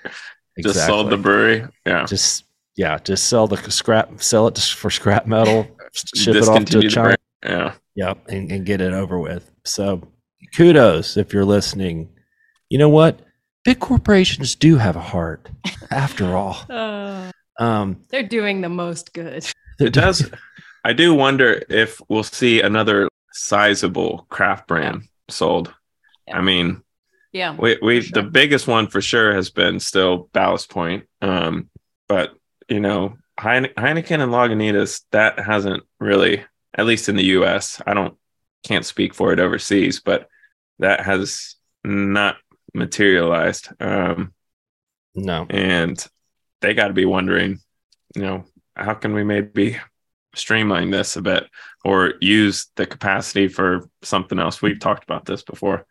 just 0.63 0.87
sold 0.87 1.11
the 1.11 1.17
brewery. 1.17 1.67
Yeah. 1.87 2.05
just 2.05 2.45
yeah, 2.77 2.99
just 2.99 3.29
sell 3.29 3.47
the 3.47 3.57
scrap, 3.71 4.23
sell 4.23 4.47
it 4.47 4.59
for 4.59 4.91
scrap 4.91 5.27
metal, 5.27 5.67
ship 6.15 6.37
it 6.37 6.49
off 6.49 6.65
to 6.67 6.89
China. 6.89 7.17
brand. 7.17 7.19
Yeah. 7.45 7.75
Yep, 7.95 8.29
and, 8.29 8.53
and 8.53 8.67
get 8.67 8.81
it 8.81 8.93
over 8.93 9.19
with. 9.19 9.51
So 9.65 10.03
kudos 10.55 11.17
if 11.17 11.33
you're 11.33 11.45
listening. 11.45 12.09
You 12.69 12.79
know 12.79 12.89
what? 12.89 13.21
Big 13.65 13.81
corporations 13.81 14.55
do 14.55 14.77
have 14.77 14.97
a 14.97 15.01
heart, 15.01 15.49
after 15.91 16.37
all. 16.37 16.59
Uh, 16.69 17.31
Um, 17.59 18.03
they're 18.11 18.23
doing 18.29 18.61
the 18.61 18.69
most 18.69 19.13
good. 19.13 19.45
It 19.81 19.93
does. 19.93 20.31
I 20.85 20.93
do 20.93 21.13
wonder 21.15 21.63
if 21.69 22.01
we'll 22.09 22.23
see 22.23 22.61
another 22.61 23.09
sizable 23.33 24.27
craft 24.29 24.69
brand 24.69 25.09
sold. 25.29 25.75
Yeah. 26.29 26.39
I 26.39 26.43
mean, 26.43 26.83
Yeah. 27.33 27.57
we, 27.57 27.79
we 27.83 28.01
sure. 28.03 28.23
the 28.23 28.29
biggest 28.29 28.67
one 28.67 28.87
for 28.89 29.01
sure 29.01 29.35
has 29.35 29.51
been 29.51 29.81
still 29.81 30.29
Ballast 30.33 30.71
Point. 30.71 31.05
Um, 31.23 31.71
but 32.09 32.35
you 32.69 32.81
know, 32.81 33.17
Heine- 33.41 33.73
Heineken 33.77 34.21
and 34.21 34.33
Lagunitas 34.33 35.03
that 35.13 35.39
hasn't 35.39 35.83
really, 36.01 36.45
at 36.75 36.87
least 36.87 37.09
in 37.09 37.17
the 37.17 37.25
U.S. 37.25 37.81
I 37.87 37.95
don't 37.95 38.17
can't 38.65 38.85
speak 38.85 39.15
for 39.15 39.33
it 39.33 39.41
overseas, 39.41 40.01
but 40.01 40.29
that 40.81 41.01
has 41.01 41.55
not 41.85 42.37
materialized. 42.75 43.69
Um, 43.81 44.35
no, 45.15 45.47
and 45.51 46.05
they 46.61 46.75
got 46.75 46.89
to 46.89 46.95
be 46.95 47.05
wondering, 47.05 47.61
you 48.15 48.23
know, 48.23 48.45
how 48.77 48.95
can 48.95 49.15
we 49.15 49.25
maybe 49.25 49.79
streamline 50.35 50.91
this 50.91 51.17
a 51.17 51.23
bit 51.23 51.45
or 51.85 52.15
use 52.21 52.67
the 52.77 52.87
capacity 52.87 53.49
for 53.49 53.89
something 54.03 54.39
else? 54.39 54.61
We've 54.61 54.79
talked 54.81 55.05
about 55.05 55.25
this 55.25 55.43
before. 55.43 55.87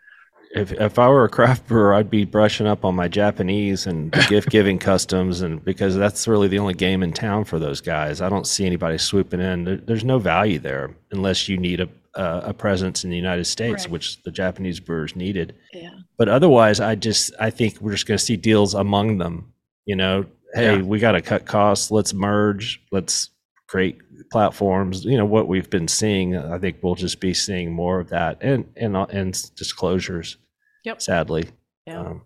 If 0.56 0.72
if 0.72 0.98
I 1.00 1.08
were 1.10 1.26
a 1.26 1.30
craft 1.30 1.68
brewer, 1.68 1.94
I'd 1.94 2.10
be 2.10 2.26
brushing 2.26 2.68
up 2.68 2.86
on 2.86 2.96
my 2.96 3.08
Japanese 3.08 3.86
and 3.88 4.12
gift 4.30 4.50
giving 4.50 4.80
customs, 4.80 5.42
and 5.42 5.64
because 5.64 5.96
that's 5.96 6.28
really 6.28 6.48
the 6.48 6.60
only 6.60 6.74
game 6.74 7.04
in 7.04 7.14
town 7.14 7.44
for 7.46 7.60
those 7.60 7.82
guys. 7.82 8.22
I 8.22 8.30
don't 8.30 8.48
see 8.48 8.66
anybody 8.66 8.98
swooping 8.98 9.40
in. 9.42 9.64
There, 9.66 9.78
there's 9.78 10.04
no 10.04 10.20
value 10.20 10.60
there 10.60 10.92
unless 11.12 11.48
you 11.50 11.58
need 11.58 11.80
a 11.82 11.90
a, 12.16 12.42
a 12.50 12.54
presence 12.54 13.04
in 13.04 13.10
the 13.12 13.16
United 13.18 13.46
States, 13.46 13.84
Right. 13.86 13.92
which 13.92 14.22
the 14.24 14.32
Japanese 14.32 14.80
brewers 14.80 15.16
needed. 15.16 15.54
Yeah. 15.74 15.92
But 16.18 16.30
otherwise, 16.30 16.80
I 16.80 16.96
just 16.96 17.32
I 17.40 17.50
think 17.52 17.80
we're 17.82 17.92
just 17.92 18.08
going 18.08 18.18
to 18.18 18.24
see 18.24 18.38
deals 18.38 18.74
among 18.74 19.18
them. 19.20 19.54
You 19.86 19.96
know, 19.98 20.26
hey, 20.56 20.78
Yeah. 20.78 20.82
we 20.82 20.98
got 21.00 21.12
to 21.12 21.22
cut 21.22 21.46
costs. 21.46 21.92
Let's 21.92 22.14
merge. 22.14 22.82
Let's 22.92 23.30
create 23.68 24.00
platforms. 24.32 25.06
You 25.06 25.18
know 25.18 25.26
what 25.26 25.48
we've 25.48 25.70
been 25.70 25.88
seeing. 25.88 26.36
I 26.36 26.58
think 26.58 26.78
we'll 26.82 26.96
just 26.96 27.20
be 27.20 27.34
seeing 27.34 27.72
more 27.72 28.00
of 28.00 28.10
that, 28.10 28.38
and 28.42 28.66
and 28.76 28.96
and 28.96 29.56
disclosures. 29.56 30.38
Yep. 30.84 31.02
Sadly. 31.02 31.50
Yeah. 31.86 32.00
Um, 32.00 32.22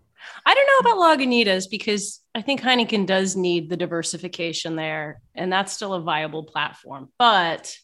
I 0.46 0.54
don't 0.54 0.86
know 0.86 0.92
about 0.92 1.20
Lagunitas 1.20 1.70
because 1.70 2.20
I 2.36 2.42
think 2.42 2.62
Heineken 2.62 3.06
does 3.06 3.36
need 3.36 3.70
the 3.70 3.78
diversification 3.78 4.76
there, 4.76 5.22
and 5.36 5.52
that's 5.52 5.74
still 5.74 5.94
a 5.94 6.02
viable 6.02 6.44
platform, 6.44 7.10
but 7.18 7.76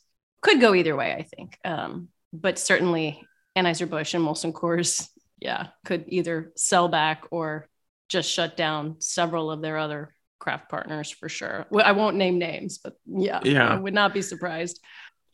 could 0.41 0.61
go 0.61 0.75
either 0.75 0.95
way, 0.95 1.13
I 1.13 1.23
think. 1.23 1.57
Um, 1.65 2.09
but 2.31 2.59
certainly 2.59 3.21
Anheuser-Busch 3.57 4.13
and 4.13 4.23
Molson 4.23 4.53
Coors, 4.53 5.09
yeah, 5.39 5.67
could 5.85 6.05
either 6.07 6.51
sell 6.55 6.87
back 6.87 7.25
or 7.31 7.67
just 8.07 8.31
shut 8.31 8.55
down 8.55 8.97
several 8.99 9.51
of 9.51 9.61
their 9.61 9.77
other 9.77 10.13
craft 10.39 10.69
partners 10.69 11.09
for 11.09 11.29
sure. 11.29 11.65
Well, 11.69 11.85
I 11.85 11.91
won't 11.91 12.15
name 12.17 12.37
names, 12.37 12.77
but 12.77 12.97
yeah, 13.05 13.39
Yeah. 13.43 13.67
I 13.67 13.77
would 13.77 13.93
not 13.93 14.13
be 14.13 14.21
surprised. 14.21 14.79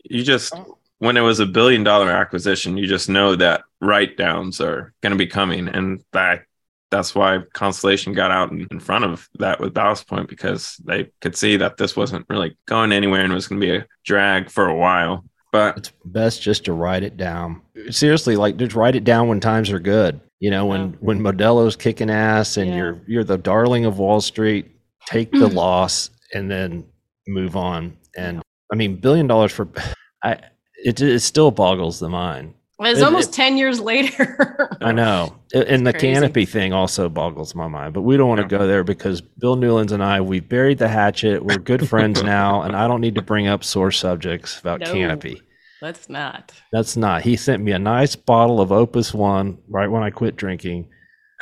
You 0.04 0.24
just, 0.24 0.54
when 1.00 1.18
it 1.18 1.22
was 1.22 1.40
a 1.40 1.46
billion 1.46 1.84
dollar 1.84 2.10
acquisition, 2.12 2.78
you 2.78 2.88
just 2.88 3.10
know 3.10 3.36
that 3.36 3.64
write 3.82 4.18
downs 4.18 4.60
are 4.62 4.94
going 5.02 5.12
to 5.12 5.18
be 5.18 5.28
coming. 5.28 5.68
And 5.68 6.02
that 6.14 6.44
that's 6.92 7.16
why 7.16 7.40
Constellation 7.54 8.14
got 8.14 8.30
out 8.30 8.52
in, 8.52 8.68
in 8.70 8.80
front 8.80 9.04
of 9.04 9.28
that 9.40 9.60
with 9.60 9.74
Ballast 9.74 10.08
Point 10.08 10.30
because 10.30 10.78
they 10.86 11.10
could 11.22 11.36
see 11.36 11.58
that 11.58 11.78
this 11.78 11.96
wasn't 11.96 12.26
really 12.30 12.56
going 12.68 12.92
anywhere 12.92 13.22
and 13.24 13.34
was 13.34 13.48
going 13.48 13.60
to 13.60 13.66
be 13.68 13.76
a 13.76 13.86
drag 14.06 14.50
for 14.52 14.68
a 14.68 14.76
while. 14.76 15.26
But 15.52 15.78
it's 15.78 15.92
best 16.06 16.42
just 16.44 16.66
to 16.66 16.74
write 16.74 17.02
it 17.04 17.18
down. 17.18 17.62
Seriously, 17.90 18.36
like 18.36 18.58
just 18.58 18.76
write 18.76 18.96
it 18.96 19.04
down 19.04 19.28
when 19.28 19.40
times 19.40 19.72
are 19.72 19.80
good. 19.80 20.20
You 20.40 20.52
know, 20.52 20.66
when 20.68 20.92
Yeah. 20.92 20.98
when 21.00 21.20
Modelo's 21.22 21.76
kicking 21.76 22.10
ass 22.12 22.58
and 22.58 22.70
Yeah. 22.70 22.76
you're 22.78 23.02
you're 23.08 23.24
the 23.24 23.38
darling 23.38 23.86
of 23.86 23.98
Wall 23.98 24.20
Street, 24.22 24.72
take 25.06 25.32
the 25.32 25.38
mm-hmm. 25.40 25.56
loss 25.58 26.10
and 26.34 26.50
then 26.50 26.86
move 27.28 27.56
on. 27.56 27.98
And 28.16 28.42
I 28.72 28.76
mean, 28.76 28.96
billion 28.98 29.28
dollars 29.28 29.52
for 29.52 29.68
I 30.24 30.40
it 30.84 31.02
it 31.02 31.20
still 31.22 31.52
boggles 31.52 32.00
the 32.00 32.10
mind. 32.10 32.54
It's 32.80 33.00
It- 33.00 33.04
almost 33.04 33.32
10 33.34 33.56
years 33.58 33.80
later. 33.80 34.78
I 34.82 34.92
know. 35.02 35.36
A- 35.54 35.72
And 35.72 35.86
the 35.88 35.94
crazy. 35.94 36.14
canopy 36.14 36.46
thing 36.46 36.74
also 36.74 37.08
boggles 37.08 37.56
my 37.56 37.68
mind, 37.68 37.94
but 37.94 38.02
we 38.02 38.18
don't 38.18 38.28
want 38.28 38.40
to 38.40 38.46
Yeah. 38.54 38.60
go 38.60 38.68
there 38.68 38.84
because 38.84 39.22
Bill 39.22 39.56
Newlands 39.56 39.92
and 39.94 40.04
I, 40.04 40.20
we've 40.20 40.48
buried 40.50 40.80
the 40.80 40.88
hatchet. 40.90 41.46
We're 41.46 41.60
good 41.60 41.88
friends 41.94 42.22
now, 42.24 42.64
and 42.64 42.76
I 42.76 42.88
don't 42.88 43.00
need 43.00 43.16
to 43.16 43.22
bring 43.22 43.48
up 43.48 43.64
sore 43.64 43.92
subjects 43.92 44.60
about 44.60 44.82
No. 44.82 44.92
canopy. 44.92 45.42
Let's 45.82 46.10
not. 46.10 46.52
That's 46.72 46.98
not. 46.98 47.22
He 47.22 47.36
sent 47.36 47.62
me 47.64 47.72
a 47.74 47.80
nice 47.80 48.16
bottle 48.16 48.60
of 48.60 48.72
Opus 48.72 49.14
One 49.14 49.60
right 49.70 49.88
when 49.88 50.02
I 50.04 50.10
quit 50.10 50.36
drinking, 50.36 50.90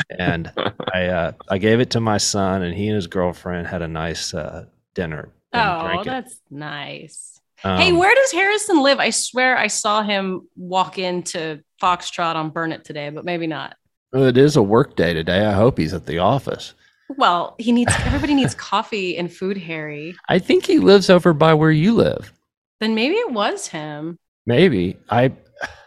and 0.10 0.52
I 0.94 1.06
uh, 1.08 1.32
I 1.50 1.58
gave 1.58 1.80
it 1.80 1.92
to 1.92 2.00
my 2.00 2.18
son, 2.18 2.64
and 2.64 2.76
he 2.76 2.88
and 2.88 2.96
his 2.96 3.08
girlfriend 3.08 3.68
had 3.68 3.82
a 3.82 3.88
nice 3.88 4.34
uh, 4.34 4.66
dinner. 4.94 5.30
Oh, 5.54 5.84
drank 5.84 6.02
it. 6.02 6.10
that's 6.10 6.40
nice. 6.50 7.40
Um, 7.64 7.78
hey, 7.80 7.92
where 7.92 8.14
does 8.16 8.32
Harrison 8.32 8.82
live? 8.82 9.00
I 9.00 9.12
swear 9.12 9.58
I 9.58 9.68
saw 9.68 10.02
him 10.02 10.48
walk 10.56 10.98
into 10.98 11.64
Foxtrot 11.82 12.36
on 12.36 12.50
Burnet 12.50 12.84
today, 12.84 13.10
but 13.10 13.24
maybe 13.26 13.48
not. 13.48 13.76
well, 14.12 14.24
it 14.24 14.38
is 14.38 14.56
a 14.56 14.64
work 14.64 14.96
day 14.96 15.14
today. 15.14 15.46
I 15.46 15.52
hope 15.54 15.78
he's 15.78 15.94
at 15.94 16.06
the 16.06 16.18
office. 16.18 16.74
Well, 17.18 17.56
he 17.60 17.72
needs 17.72 17.94
everybody 18.06 18.34
needs 18.34 18.56
coffee 18.72 19.18
and 19.18 19.32
food, 19.32 19.58
Harry. 19.58 20.16
I 20.30 20.40
think 20.40 20.66
he 20.66 20.80
lives 20.80 21.10
over 21.10 21.34
by 21.34 21.54
where 21.54 21.72
you 21.72 21.94
live. 21.94 22.32
Then 22.80 22.96
maybe 22.96 23.16
it 23.16 23.32
was 23.32 23.68
him. 23.68 24.18
Maybe 24.46 24.98
I. 25.10 25.34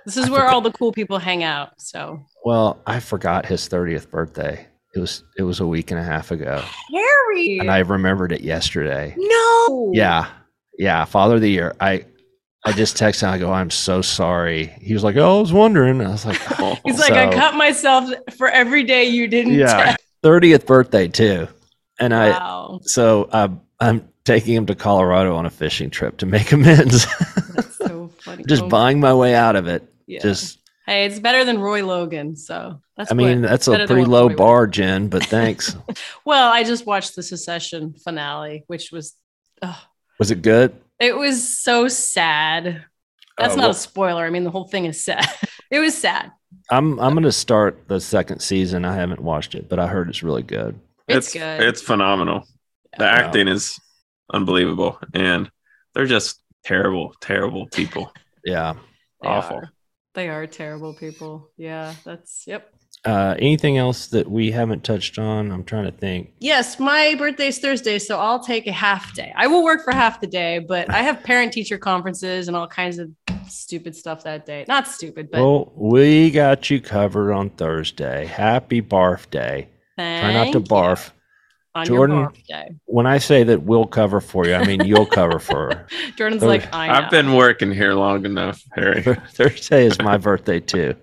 This 0.04 0.16
is 0.16 0.26
I 0.26 0.30
where 0.30 0.40
forgot- 0.42 0.54
all 0.54 0.60
the 0.60 0.72
cool 0.72 0.92
people 0.92 1.18
hang 1.18 1.42
out. 1.42 1.70
So 1.80 2.24
Well, 2.44 2.80
I 2.86 3.00
forgot 3.00 3.46
his 3.46 3.68
thirtieth 3.68 4.10
birthday. 4.10 4.66
It 4.94 5.00
was 5.00 5.24
it 5.36 5.42
was 5.42 5.60
a 5.60 5.66
week 5.66 5.90
and 5.90 5.98
a 5.98 6.04
half 6.04 6.30
ago, 6.30 6.62
Harry. 6.92 7.58
and 7.58 7.70
I 7.70 7.78
remembered 7.80 8.30
it 8.32 8.42
yesterday. 8.42 9.14
no. 9.16 9.90
Yeah, 9.92 10.28
yeah, 10.78 11.04
Father 11.04 11.34
of 11.36 11.40
the 11.40 11.50
Year. 11.50 11.74
I 11.80 12.04
I 12.64 12.72
just 12.72 12.96
texted 12.96 13.24
him. 13.24 13.30
I 13.30 13.38
go, 13.38 13.52
I'm 13.52 13.70
so 13.70 14.00
sorry. 14.02 14.66
He 14.80 14.94
was 14.94 15.02
like, 15.04 15.16
Oh, 15.16 15.38
I 15.38 15.40
was 15.40 15.52
wondering. 15.52 16.00
I 16.00 16.10
was 16.10 16.24
like, 16.24 16.40
Oh, 16.60 16.78
He's 16.84 16.98
like, 17.00 17.12
I 17.12 17.30
cut 17.32 17.54
myself 17.56 18.08
for 18.38 18.48
every 18.48 18.84
day 18.84 19.04
you 19.04 19.26
didn't. 19.26 19.54
Yeah, 19.54 19.84
text." 19.84 20.06
thirtieth 20.22 20.64
birthday 20.64 21.08
too, 21.08 21.48
and 21.98 22.14
I 22.14 22.30
Wow. 22.30 22.80
so 22.84 23.28
I'm 23.32 23.60
I'm 23.80 24.08
taking 24.24 24.54
him 24.54 24.66
to 24.66 24.74
Colorado 24.76 25.34
on 25.34 25.44
a 25.44 25.50
fishing 25.50 25.90
trip 25.90 26.18
to 26.18 26.26
make 26.26 26.52
amends. 26.52 27.04
That's 27.54 27.76
so 27.78 28.10
funny. 28.20 28.44
just 28.44 28.62
Oh, 28.62 28.68
buying 28.68 29.00
my 29.00 29.12
way 29.12 29.34
out 29.34 29.56
of 29.56 29.66
it. 29.66 29.82
Yeah. 30.06 30.20
Just 30.20 30.58
hey, 30.86 31.06
it's 31.06 31.18
better 31.18 31.44
than 31.44 31.58
Roy 31.58 31.84
Logan. 31.84 32.36
So 32.36 32.80
that's. 32.96 33.10
I 33.10 33.14
mean, 33.14 33.42
what- 33.42 33.50
that's 33.50 33.66
better 33.68 33.84
a 33.84 33.86
pretty 33.86 34.04
low 34.04 34.22
Roy 34.22 34.28
would- 34.28 34.36
bar, 34.36 34.66
Jen, 34.66 35.08
but 35.08 35.24
thanks. 35.24 35.76
Well, 36.24 36.50
I 36.52 36.64
just 36.64 36.86
watched 36.86 37.16
the 37.16 37.22
Succession 37.22 37.94
finale, 38.02 38.64
which 38.66 38.90
was. 38.92 39.14
ugh, 39.62 39.76
was 40.18 40.30
it 40.30 40.42
good? 40.42 40.74
it 41.00 41.16
was 41.16 41.58
so 41.58 41.86
sad. 41.88 42.84
That's 43.36 43.54
Oh, 43.54 43.56
not 43.56 43.62
well- 43.62 43.70
a 43.70 43.74
spoiler. 43.74 44.24
I 44.24 44.30
mean, 44.30 44.44
the 44.44 44.50
whole 44.50 44.68
thing 44.68 44.84
is 44.86 45.04
sad. 45.04 45.26
it 45.70 45.80
was 45.80 45.96
sad. 45.96 46.30
I'm 46.70 46.98
I'm 47.00 47.14
gonna 47.14 47.32
start 47.32 47.88
the 47.88 48.00
second 48.00 48.40
season. 48.40 48.84
I 48.84 48.94
haven't 48.94 49.20
watched 49.20 49.54
it, 49.54 49.68
but 49.68 49.78
I 49.78 49.86
heard 49.86 50.08
it's 50.08 50.22
really 50.22 50.42
good. 50.42 50.78
It's, 51.08 51.26
it's 51.26 51.34
good. 51.34 51.60
It's 51.62 51.82
phenomenal. 51.82 52.46
The 52.96 53.04
Yeah. 53.04 53.10
acting 53.10 53.48
is 53.48 53.78
unbelievable, 54.32 54.98
and 55.12 55.50
they're 55.94 56.06
just 56.06 56.40
terrible, 56.64 57.14
terrible 57.20 57.66
people. 57.68 58.12
Yeah. 58.46 58.74
Awful. 59.22 59.56
are. 59.56 59.72
They 60.14 60.28
are 60.28 60.46
terrible 60.46 60.94
people. 60.94 61.50
Yeah, 61.56 61.94
that's 62.04 62.44
yep. 62.46 62.72
Uh, 63.04 63.34
anything 63.38 63.76
else 63.76 64.06
that 64.06 64.30
we 64.30 64.50
haven't 64.50 64.82
touched 64.82 65.18
on? 65.18 65.50
I'm 65.50 65.64
trying 65.64 65.84
to 65.84 65.90
think. 65.90 66.30
Yes, 66.38 66.80
my 66.80 67.14
birthday's 67.18 67.58
Thursday, 67.58 67.98
so 67.98 68.18
I'll 68.18 68.42
take 68.42 68.66
a 68.66 68.72
half 68.72 69.12
day. 69.14 69.32
I 69.36 69.46
will 69.46 69.62
work 69.62 69.84
for 69.84 69.92
half 69.92 70.20
the 70.20 70.26
day, 70.26 70.60
but 70.60 70.88
I 70.88 71.02
have 71.02 71.22
parent 71.22 71.52
teacher 71.52 71.76
conferences 71.76 72.48
and 72.48 72.56
all 72.56 72.66
kinds 72.66 72.98
of 72.98 73.10
stupid 73.46 73.94
stuff 73.94 74.24
that 74.24 74.46
day. 74.46 74.64
Not 74.68 74.88
stupid, 74.88 75.30
but 75.30 75.40
well, 75.40 75.72
we 75.76 76.30
got 76.30 76.70
you 76.70 76.80
covered 76.80 77.32
on 77.32 77.50
Thursday. 77.50 78.24
Happy 78.24 78.80
barf 78.80 79.28
day. 79.28 79.68
Try 79.96 80.32
not 80.32 80.52
to 80.52 80.60
barf. 80.60 81.08
you. 81.08 81.12
Barf. 81.74 81.80
on 81.80 81.86
Jordan- 81.86 82.16
your 82.18 82.28
birthday. 82.30 82.74
When 82.86 83.06
I 83.06 83.18
say 83.18 83.42
that 83.44 83.62
we'll 83.62 83.86
cover 83.86 84.20
for 84.20 84.46
you, 84.46 84.54
I 84.54 84.64
mean 84.64 84.84
you'll 84.84 85.06
cover 85.06 85.38
for 85.38 85.66
her. 85.74 85.86
Jordan's 86.16 86.42
like, 86.42 86.72
I 86.74 86.86
know. 86.88 86.92
I've 86.94 87.10
been 87.10 87.34
working 87.34 87.72
here 87.72 87.94
long 87.94 88.24
enough, 88.24 88.62
Harry. 88.74 89.02
Thursday 89.32 89.86
is 89.86 89.98
my 90.00 90.16
birthday 90.16 90.60
too. 90.60 90.94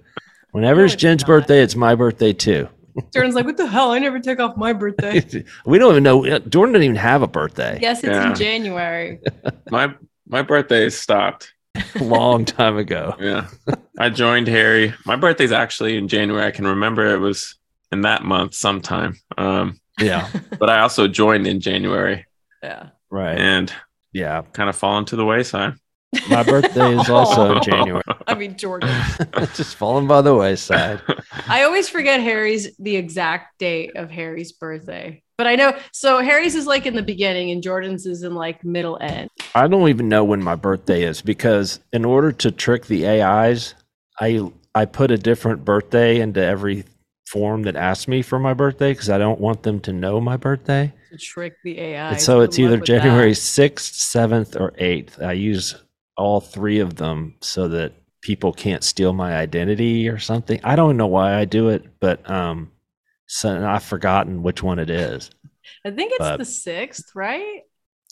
Whenever 0.52 0.80
No, 0.82 0.86
it's 0.86 0.94
it's 0.94 1.02
Jen's 1.02 1.22
not. 1.22 1.28
birthday, 1.28 1.62
it's 1.62 1.76
my 1.76 1.96
birthday 1.96 2.34
too. 2.34 2.68
Jordan's 3.14 3.36
like, 3.36 3.46
what 3.46 3.58
the 3.58 3.68
hell? 3.68 3.92
I 3.92 4.00
never 4.00 4.20
take 4.20 4.40
off 4.40 4.58
my 4.58 4.74
birthday. 4.74 5.24
we 5.66 5.78
don't 5.80 5.92
even 5.92 6.04
know. 6.04 6.24
Jordan 6.40 6.74
doesn't 6.74 6.84
even 6.84 6.96
have 6.98 7.22
a 7.22 7.28
birthday. 7.28 7.80
yes, 7.82 8.00
it's 8.04 8.08
Yeah. 8.14 8.30
in 8.30 8.36
January. 8.36 9.20
My 9.70 9.94
my 10.28 10.42
birthday 10.42 10.86
is 10.86 11.00
stopped. 11.00 11.54
A 11.96 12.04
long 12.04 12.44
time 12.44 12.76
ago. 12.78 13.16
Yeah. 13.20 13.48
I 13.98 14.10
joined 14.10 14.48
Harry. 14.50 14.94
My 15.06 15.16
birthday's 15.16 15.54
actually 15.54 15.96
in 15.96 16.10
January. 16.10 16.46
I 16.46 16.52
can 16.52 16.68
remember 16.68 17.14
it 17.14 17.20
was 17.20 17.56
in 17.94 18.02
that 18.02 18.24
month 18.24 18.56
sometime. 18.56 19.16
Um, 19.38 19.80
Yeah. 20.00 20.30
but 20.60 20.70
I 20.70 20.80
also 20.82 21.08
joined 21.08 21.48
in 21.48 21.60
January 21.60 22.26
Yeah. 22.64 22.90
Right. 23.10 23.38
and 23.38 23.72
Yeah. 24.14 24.44
kind 24.54 24.70
of 24.70 24.76
fallen 24.76 25.06
to 25.06 25.16
the 25.16 25.26
wayside. 25.26 25.74
My 26.30 26.44
birthday 26.44 26.98
is 27.00 27.10
also 27.10 27.56
in 27.56 27.64
January. 27.64 28.04
I 28.28 28.34
mean, 28.34 28.58
Jordan. 28.58 28.90
Just 29.56 29.76
falling 29.78 30.08
by 30.08 30.22
the 30.22 30.36
wayside. 30.36 31.02
I 31.48 31.64
always 31.64 31.88
forget 31.88 32.20
Harry's 32.20 32.76
the 32.78 32.98
exact 32.98 33.58
date 33.60 33.92
of 33.96 34.12
Harry's 34.12 34.52
birthday. 34.52 35.24
But 35.38 35.48
I 35.48 35.56
know 35.56 35.76
so 35.94 36.20
Harry's 36.20 36.54
is 36.56 36.68
like 36.68 36.86
in 36.86 36.96
the 36.96 37.02
beginning 37.02 37.50
and 37.52 37.64
Jordan's 37.64 38.06
is 38.06 38.24
in 38.24 38.36
like 38.36 38.64
middle 38.66 38.98
end. 39.02 39.30
I 39.56 39.68
don't 39.68 39.88
even 39.88 40.10
know 40.10 40.24
when 40.26 40.44
my 40.44 40.56
birthday 40.56 41.04
is 41.04 41.22
because 41.22 41.80
in 41.94 42.04
order 42.06 42.32
to 42.34 42.52
trick 42.52 42.86
the 42.88 43.08
AIs, 43.08 43.74
I 44.20 44.52
I 44.76 44.86
put 44.86 45.12
a 45.12 45.18
different 45.18 45.64
birthday 45.66 46.20
into 46.20 46.44
every 46.46 46.84
form 47.32 47.64
that 47.64 47.78
asks 47.78 48.10
me 48.10 48.22
for 48.22 48.40
my 48.40 48.54
birthday 48.54 48.92
because 48.92 49.10
I 49.10 49.18
don't 49.18 49.40
want 49.40 49.64
them 49.64 49.80
to 49.82 49.94
know 49.94 50.20
my 50.20 50.36
birthday. 50.36 50.92
to 51.12 51.18
trick 51.18 51.56
the 51.64 51.80
AI. 51.80 52.12
And 52.12 52.22
so 52.22 52.42
it's 52.42 52.60
either 52.60 52.78
January 52.78 53.32
6th, 53.32 53.94
7th, 53.94 54.60
or 54.60 54.72
8th. 54.72 55.22
I 55.24 55.32
use 55.32 55.76
all 56.18 56.42
three 56.42 56.80
of 56.80 56.96
them 56.96 57.36
so 57.40 57.70
that 57.70 57.94
people 58.22 58.52
can't 58.52 58.84
steal 58.84 59.14
my 59.14 59.36
identity 59.36 60.10
or 60.10 60.20
something. 60.20 60.60
I 60.64 60.76
don't 60.76 60.98
know 60.98 61.08
why 61.08 61.36
I 61.36 61.46
do 61.46 61.70
it, 61.70 62.00
but 62.00 62.30
um 62.30 62.72
so 63.28 63.66
I've 63.66 63.84
forgotten 63.84 64.44
which 64.44 64.62
one 64.62 64.78
it 64.78 64.90
is. 64.90 65.32
I 65.86 65.92
think 65.92 66.12
it's 66.12 66.20
but- 66.20 66.38
the 66.38 66.46
sixth, 66.46 67.16
right? 67.16 67.62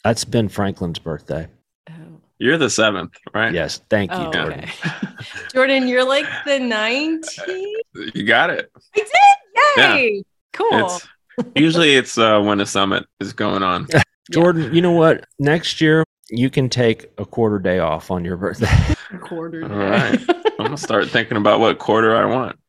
That's 0.04 0.24
Ben 0.24 0.48
Franklin's 0.48 0.98
birthday. 0.98 1.48
You're 2.40 2.58
the 2.58 2.70
seventh, 2.70 3.18
right? 3.34 3.54
Yes, 3.54 3.82
thank 3.90 4.12
you, 4.12 4.18
oh, 4.18 4.32
Jordan. 4.32 4.60
okay. 4.64 4.74
Jordan, 5.54 5.88
you're 5.90 6.06
like 6.06 6.26
the 6.46 6.52
19th? 6.52 8.16
You 8.16 8.24
got 8.24 8.50
it. 8.50 8.72
I 8.96 9.00
did. 9.76 9.78
Yay! 9.78 10.24
Cool. 10.54 10.86
It's 10.86 11.08
usually 11.56 11.96
it's 11.96 12.18
uh, 12.18 12.42
when 12.42 12.62
a 12.62 12.66
summit 12.66 13.06
is 13.20 13.34
going 13.34 13.62
on. 13.62 13.88
Jordan, 14.32 14.74
you 14.74 14.82
know 14.82 14.92
what? 14.92 15.26
Next 15.38 15.82
year 15.82 16.04
you 16.30 16.50
can 16.50 16.70
take 16.70 17.12
a 17.18 17.26
quarter 17.26 17.60
day 17.60 17.80
off 17.80 18.12
on 18.12 18.24
your 18.24 18.38
birthday. 18.38 18.96
Quarter. 19.22 19.62
Day. 19.62 19.74
All 19.74 19.80
right. 19.80 20.20
I'm 20.60 20.66
gonna 20.66 20.78
start 20.78 21.10
thinking 21.10 21.38
about 21.38 21.60
what 21.60 21.80
quarter 21.80 22.16
I 22.16 22.26
want. 22.26 22.60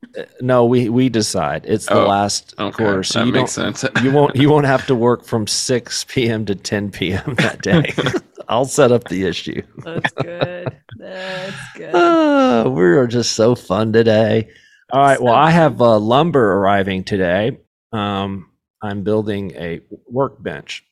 No, 0.41 0.65
we 0.65 0.89
we 0.89 1.09
decide. 1.09 1.65
It's 1.67 1.87
the 1.87 1.95
Oh, 1.95 2.07
last 2.07 2.55
Okay, 2.59 2.71
quarter, 2.77 3.03
so 3.03 3.21
that 3.21 3.27
you 3.27 3.33
don't 3.33 3.43
makes 3.43 3.53
sense. 3.53 3.85
you 4.03 4.11
won't 4.13 4.37
you 4.37 4.51
won't 4.51 4.67
have 4.67 4.87
to 4.87 4.95
work 4.95 5.25
from 5.25 5.47
6 5.47 6.05
p.m. 6.05 6.45
to 6.47 6.55
10 6.55 6.91
p.m. 6.91 7.35
that 7.37 7.63
day. 7.63 7.93
I'll 8.49 8.65
set 8.65 8.91
up 8.91 9.05
the 9.05 9.25
issue. 9.27 9.63
That's 9.85 10.13
good. 10.13 10.77
That's 10.99 11.57
good. 11.77 11.91
Oh, 11.95 12.71
we 12.71 12.83
are 12.83 13.07
just 13.07 13.33
so 13.33 13.55
fun 13.55 13.93
today. 13.93 14.49
All 14.93 15.01
right. 15.01 15.23
Well, 15.23 15.35
I 15.35 15.51
have 15.51 15.81
uh, 15.81 15.99
lumber 15.99 16.55
arriving 16.55 17.05
today. 17.05 17.59
Um, 17.93 18.51
I'm 18.83 19.03
building 19.05 19.53
a 19.53 19.81
workbench 20.09 20.85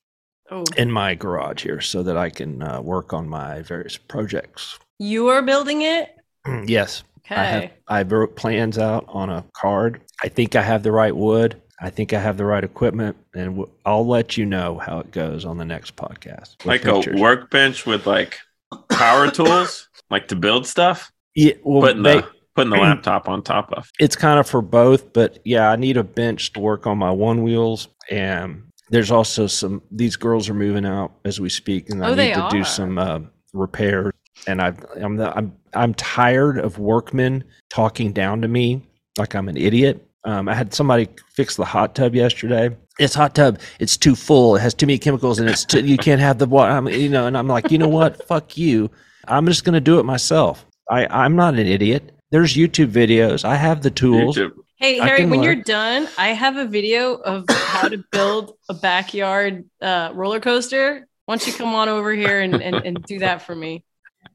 Oh, 0.50 0.64
in 0.76 0.90
my 0.90 1.14
garage 1.14 1.64
here 1.64 1.80
so 1.80 2.02
that 2.04 2.16
I 2.16 2.30
can 2.30 2.62
uh, 2.62 2.80
work 2.80 3.12
on 3.12 3.28
my 3.28 3.62
various 3.62 3.96
projects. 3.96 4.78
you 4.98 5.28
are 5.28 5.42
building 5.42 5.82
it? 5.82 6.14
yes, 6.66 7.02
I 7.30 7.44
have. 7.44 7.70
I 7.88 8.02
wrote 8.02 8.36
plans 8.36 8.78
out 8.78 9.04
on 9.08 9.30
a 9.30 9.44
card. 9.52 10.00
I 10.22 10.28
think 10.28 10.56
I 10.56 10.62
have 10.62 10.82
the 10.82 10.92
right 10.92 11.14
wood. 11.14 11.60
I 11.80 11.90
think 11.90 12.12
I 12.12 12.18
have 12.20 12.36
the 12.36 12.44
right 12.44 12.64
equipment, 12.64 13.16
and 13.34 13.56
w- 13.56 13.70
I'll 13.86 14.06
let 14.06 14.36
you 14.36 14.44
know 14.44 14.78
how 14.78 14.98
it 14.98 15.12
goes 15.12 15.44
on 15.44 15.58
the 15.58 15.64
next 15.64 15.94
podcast. 15.94 16.64
like 16.64 16.82
pictures. 16.82 17.18
a 17.18 17.22
workbench 17.22 17.86
with 17.86 18.04
like 18.06 18.38
power 18.90 19.30
tools, 19.30 19.88
like 20.10 20.26
to 20.28 20.36
build 20.36 20.66
stuff. 20.66 21.12
Yeah, 21.36 21.52
well, 21.62 21.82
putting 21.82 22.02
they- 22.02 22.16
the 22.20 22.28
putting 22.56 22.70
the 22.70 22.76
laptop 22.80 23.28
on 23.28 23.42
top 23.44 23.72
of. 23.72 23.88
it's 24.00 24.16
kind 24.16 24.40
of 24.40 24.48
for 24.48 24.60
both, 24.60 25.12
but 25.12 25.38
yeah, 25.44 25.70
I 25.70 25.76
need 25.76 25.96
a 25.96 26.02
bench 26.04 26.52
to 26.54 26.60
work 26.60 26.86
on 26.88 26.98
my 26.98 27.10
one 27.12 27.44
wheels. 27.44 27.86
And 28.10 28.64
there's 28.90 29.12
also 29.12 29.46
some, 29.46 29.80
these 29.92 30.16
girls 30.16 30.48
are 30.48 30.54
moving 30.54 30.84
out 30.86 31.12
as 31.24 31.38
we 31.40 31.48
speak, 31.50 31.90
and 31.90 32.04
I 32.04 32.08
Oh, 32.08 32.14
they 32.16 32.28
need 32.28 32.34
to 32.34 32.48
do 32.50 32.64
some 32.64 32.98
uh, 32.98 33.20
repairs. 33.52 34.12
And 34.46 34.62
I, 34.62 34.72
I'm, 34.96 35.16
the, 35.16 35.36
I'm, 35.36 35.54
I'm 35.74 35.94
tired 35.94 36.58
of 36.58 36.78
workmen 36.78 37.44
talking 37.70 38.12
down 38.12 38.40
to 38.42 38.48
me 38.48 38.82
like 39.18 39.34
I'm 39.34 39.48
an 39.48 39.56
idiot. 39.56 40.04
Um, 40.24 40.48
I 40.48 40.54
had 40.54 40.74
somebody 40.74 41.08
fix 41.34 41.56
the 41.56 41.64
hot 41.64 41.94
tub 41.94 42.14
yesterday. 42.14 42.76
It's 42.98 43.14
hot 43.14 43.34
tub. 43.34 43.60
It's 43.78 43.96
too 43.96 44.14
full. 44.14 44.56
It 44.56 44.60
has 44.60 44.74
too 44.74 44.86
many 44.86 44.98
chemicals, 44.98 45.38
and 45.38 45.48
it's 45.48 45.64
too, 45.64 45.84
you 45.84 45.96
can't 45.96 46.20
have 46.20 46.38
the 46.38 46.46
water. 46.46 46.72
I'm, 46.72 46.88
you 46.88 47.08
know, 47.08 47.26
and 47.26 47.36
I'm 47.38 47.46
like, 47.46 47.70
you 47.70 47.78
know 47.78 47.88
what? 47.88 48.24
Fuck 48.26 48.58
you. 48.58 48.90
I'm 49.26 49.46
just 49.46 49.64
gonna 49.64 49.80
do 49.80 49.98
it 49.98 50.04
myself. 50.04 50.66
I, 50.90 51.06
I'm 51.06 51.36
not 51.36 51.54
an 51.54 51.66
idiot. 51.66 52.12
there's 52.30 52.54
YouTube 52.54 52.90
videos. 52.90 53.44
I 53.44 53.56
have 53.56 53.82
the 53.82 53.90
tools. 53.90 54.36
YouTube. 54.36 54.52
Hey 54.76 54.98
Harry, 54.98 55.26
when 55.26 55.40
learn. 55.40 55.42
you're 55.42 55.54
done, 55.56 56.08
I 56.18 56.28
have 56.28 56.56
a 56.56 56.64
video 56.64 57.14
of 57.14 57.44
how 57.50 57.88
to 57.88 58.04
build 58.12 58.54
a 58.68 58.74
backyard 58.74 59.64
uh, 59.82 60.12
roller 60.14 60.38
coaster. 60.38 61.08
Why 61.26 61.36
don't 61.36 61.46
you 61.46 61.52
come 61.52 61.74
on 61.74 61.88
over 61.88 62.12
here 62.12 62.40
and, 62.40 62.54
and, 62.54 62.76
and 62.76 63.02
do 63.02 63.18
that 63.18 63.42
for 63.42 63.56
me? 63.56 63.84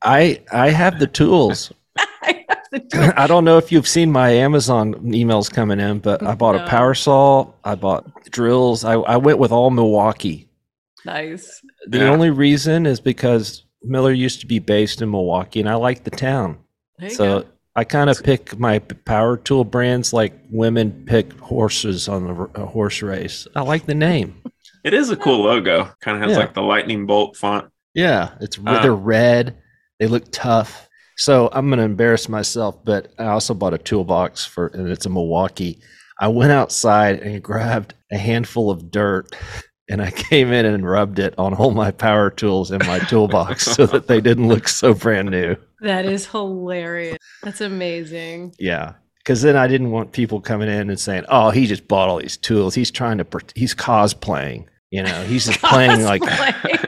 I 0.02 0.42
I 0.52 0.70
have 0.70 1.00
the 1.00 1.08
tools. 1.08 1.72
I 1.98 2.46
have 2.50 2.70
to 2.74 2.80
do 2.80 3.02
it. 3.02 3.14
I 3.18 3.28
don't 3.28 3.46
know 3.46 3.58
if 3.58 3.72
you've 3.72 3.88
seen 3.88 4.12
my 4.12 4.30
Amazon 4.32 4.94
emails 4.96 5.52
coming 5.52 5.80
in, 5.80 6.00
but 6.00 6.24
I 6.24 6.36
bought 6.36 6.56
No. 6.56 6.66
a 6.66 6.68
power 6.68 6.94
saw. 6.94 7.48
I 7.64 7.76
bought 7.76 8.06
drills. 8.32 8.84
I, 8.84 8.94
I 8.94 9.18
went 9.18 9.40
with 9.40 9.52
all 9.52 9.70
Milwaukee. 9.70 10.48
Nice. 11.06 11.62
The 11.88 12.00
Yeah. 12.00 12.10
only 12.10 12.30
reason 12.30 12.86
is 12.86 13.00
because 13.00 13.64
Miller 13.84 14.12
used 14.14 14.40
to 14.42 14.48
be 14.48 14.60
based 14.60 15.02
in 15.02 15.12
Milwaukee, 15.12 15.60
and 15.60 15.70
I 15.70 15.76
like 15.76 16.04
the 16.04 16.12
town. 16.12 16.58
So 17.10 17.42
go. 17.42 17.48
I 17.76 17.84
kind 17.84 18.10
of 18.10 18.24
pick 18.24 18.58
my 18.58 18.80
power 18.80 19.36
tool 19.36 19.64
brands 19.66 20.14
like 20.14 20.34
women 20.50 21.04
pick 21.06 21.34
horses 21.40 22.08
on 22.08 22.50
a, 22.56 22.66
horse 22.66 23.02
race. 23.02 23.48
I 23.56 23.62
like 23.62 23.86
the 23.86 23.96
name. 23.96 24.42
It 24.86 24.94
is 24.94 25.10
a 25.10 25.16
cool 25.18 25.44
logo. 25.44 25.90
Kind 26.02 26.18
of 26.18 26.24
has 26.24 26.32
Yeah. 26.32 26.38
like 26.38 26.54
the 26.54 26.62
lightning 26.62 27.06
bolt 27.06 27.36
font. 27.36 27.70
Yeah, 27.94 28.30
it's 28.42 28.58
Uh, 28.66 28.82
they're 28.82 28.94
red. 28.94 29.58
They 30.04 30.10
look 30.10 30.26
tough. 30.34 30.90
So 31.16 31.48
I'm 31.54 31.70
gonna 31.70 31.84
embarrass 31.84 32.28
myself, 32.28 32.84
but 32.84 33.14
I 33.18 33.28
also 33.28 33.54
bought 33.54 33.74
a 33.74 33.78
toolbox 33.78 34.44
for, 34.44 34.68
and 34.68 34.90
it's 34.90 35.06
a 35.06 35.10
Milwaukee. 35.10 35.80
I 36.20 36.28
went 36.28 36.52
outside 36.52 37.22
and 37.22 37.42
grabbed 37.42 37.94
a 38.12 38.18
handful 38.18 38.70
of 38.70 38.92
dirt, 38.92 39.34
and 39.90 40.02
I 40.02 40.12
came 40.30 40.52
in 40.52 40.66
and 40.66 40.86
rubbed 40.86 41.20
it 41.20 41.34
on 41.38 41.54
all 41.54 41.72
my 41.72 41.92
power 41.92 42.30
tools 42.30 42.70
in 42.70 42.80
my 42.86 43.00
toolbox 43.00 43.64
so 43.64 43.86
that 43.86 44.08
they 44.08 44.20
didn't 44.20 44.50
look 44.50 44.68
so 44.68 44.94
brand 44.94 45.32
new. 45.32 45.56
That 45.80 46.06
is 46.06 46.26
hilarious. 46.26 47.18
That's 47.44 47.62
amazing. 47.62 48.56
Yeah, 48.60 48.96
because 49.20 49.42
then 49.42 49.56
I 49.56 49.70
didn't 49.70 49.92
want 49.92 50.12
people 50.12 50.42
coming 50.42 50.68
in 50.68 50.90
and 50.90 51.00
saying, 51.00 51.24
"Oh, 51.30 51.50
he 51.50 51.66
just 51.66 51.88
bought 51.88 52.10
all 52.10 52.18
these 52.18 52.36
tools. 52.36 52.76
He's 52.76 52.92
trying 52.92 53.20
to, 53.20 53.26
he's 53.56 53.74
cosplaying." 53.74 54.66
You 54.94 55.02
know, 55.02 55.24
he's 55.24 55.48
just 55.48 55.60
playing 55.64 56.04
like 56.04 56.22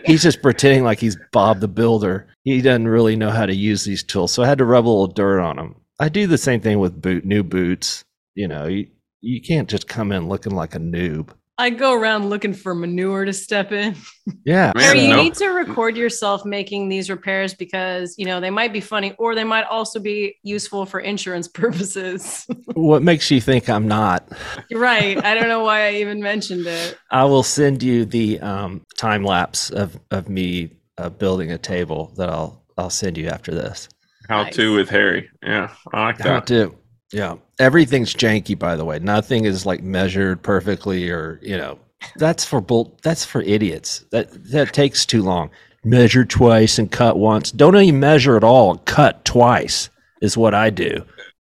he's 0.06 0.22
just 0.22 0.44
pretending 0.44 0.84
like 0.84 1.00
he's 1.00 1.18
Bob 1.32 1.60
the 1.60 1.68
Builder. 1.68 2.28
He 2.44 2.62
doesn't 2.62 2.88
really 2.88 3.16
know 3.16 3.32
how 3.32 3.48
to 3.48 3.56
use 3.56 3.84
these 3.84 4.04
tools. 4.04 4.32
So 4.32 4.44
I 4.44 4.48
had 4.48 4.60
to 4.60 4.64
rub 4.64 4.86
a 4.86 4.88
little 4.88 5.08
dirt 5.08 5.40
on 5.42 5.58
him. 5.58 5.76
I 6.00 6.10
do 6.10 6.28
the 6.28 6.38
same 6.38 6.62
thing 6.62 6.78
with 6.78 7.02
boot 7.02 7.26
new 7.26 7.42
boots. 7.42 8.06
You 8.36 8.48
know, 8.48 8.68
you, 8.68 8.90
you 9.22 9.42
can't 9.42 9.68
just 9.68 9.88
come 9.88 10.12
in 10.12 10.30
looking 10.30 10.54
like 10.54 10.76
a 10.76 10.80
noob. 10.80 11.30
I 11.58 11.70
go 11.70 11.94
around 11.94 12.30
looking 12.30 12.54
for 12.54 12.76
manure 12.76 13.24
to 13.24 13.32
step 13.32 13.72
in. 13.72 13.96
Yeah. 14.44 14.74
Man, 14.76 14.84
Harry, 14.84 15.02
you 15.04 15.10
no. 15.10 15.22
need 15.24 15.36
to 15.36 15.48
record 15.50 15.96
yourself 15.96 16.44
making 16.46 16.90
these 16.90 17.10
repairs 17.10 17.54
because 17.54 18.16
you 18.18 18.26
know 18.26 18.40
they 18.42 18.50
might 18.50 18.74
be 18.74 18.82
funny 18.82 19.14
or 19.18 19.36
they 19.36 19.44
might 19.44 19.64
also 19.66 20.00
be 20.00 20.36
useful 20.44 20.86
for 20.86 21.00
insurance 21.00 21.48
purposes. 21.62 22.46
What 22.74 23.04
makes 23.04 23.32
you 23.32 23.40
think 23.40 23.70
I'm 23.70 23.88
not? 23.88 24.28
You're 24.70 24.82
right. 24.82 25.24
I 25.24 25.34
don't 25.34 25.48
know 25.48 25.64
why 25.64 25.88
I 25.88 25.94
even 25.94 26.22
mentioned 26.22 26.68
it. 26.68 26.98
I 27.12 27.24
will 27.24 27.44
send 27.44 27.82
you 27.82 28.06
the 28.06 28.40
um, 28.42 28.86
time 28.98 29.24
lapse 29.24 29.70
of, 29.70 29.98
of 30.12 30.28
me 30.28 30.72
uh, 30.98 31.10
building 31.10 31.52
a 31.52 31.58
table 31.58 32.12
that 32.18 32.30
I'll 32.30 32.64
I'll 32.78 32.90
send 32.90 33.18
you 33.18 33.28
after 33.28 33.54
this. 33.54 33.88
How 34.28 34.44
Nice. 34.44 34.56
to 34.56 34.76
with 34.76 34.90
Harry. 34.90 35.30
Yeah, 35.44 35.74
I 35.94 36.06
like 36.06 36.18
How 36.20 36.40
that. 36.40 36.48
to? 36.48 36.76
Yeah. 37.16 37.36
Everything's 37.60 38.14
janky, 38.14 38.60
by 38.60 38.76
the 38.76 38.84
way. 38.84 39.00
Nothing 39.00 39.46
is 39.46 39.66
like 39.66 39.82
measured 39.82 40.44
perfectly, 40.44 41.10
or 41.10 41.40
you 41.42 41.58
know, 41.58 41.80
that's 42.18 42.44
for 42.44 42.60
bull. 42.60 43.00
That's 43.04 43.24
for 43.24 43.42
idiots. 43.42 44.04
That 44.12 44.28
that 44.52 44.74
takes 44.74 45.06
too 45.06 45.24
long. 45.24 45.50
Measure 45.86 46.26
twice 46.26 46.78
and 46.78 46.92
cut 46.92 47.18
once. 47.18 47.52
Don't 47.52 47.78
even 47.78 48.02
measure 48.02 48.36
at 48.36 48.44
all. 48.44 48.80
Cut 48.80 49.24
twice 49.24 49.90
is 50.22 50.36
what 50.36 50.54
I 50.54 50.70
do. 50.70 51.06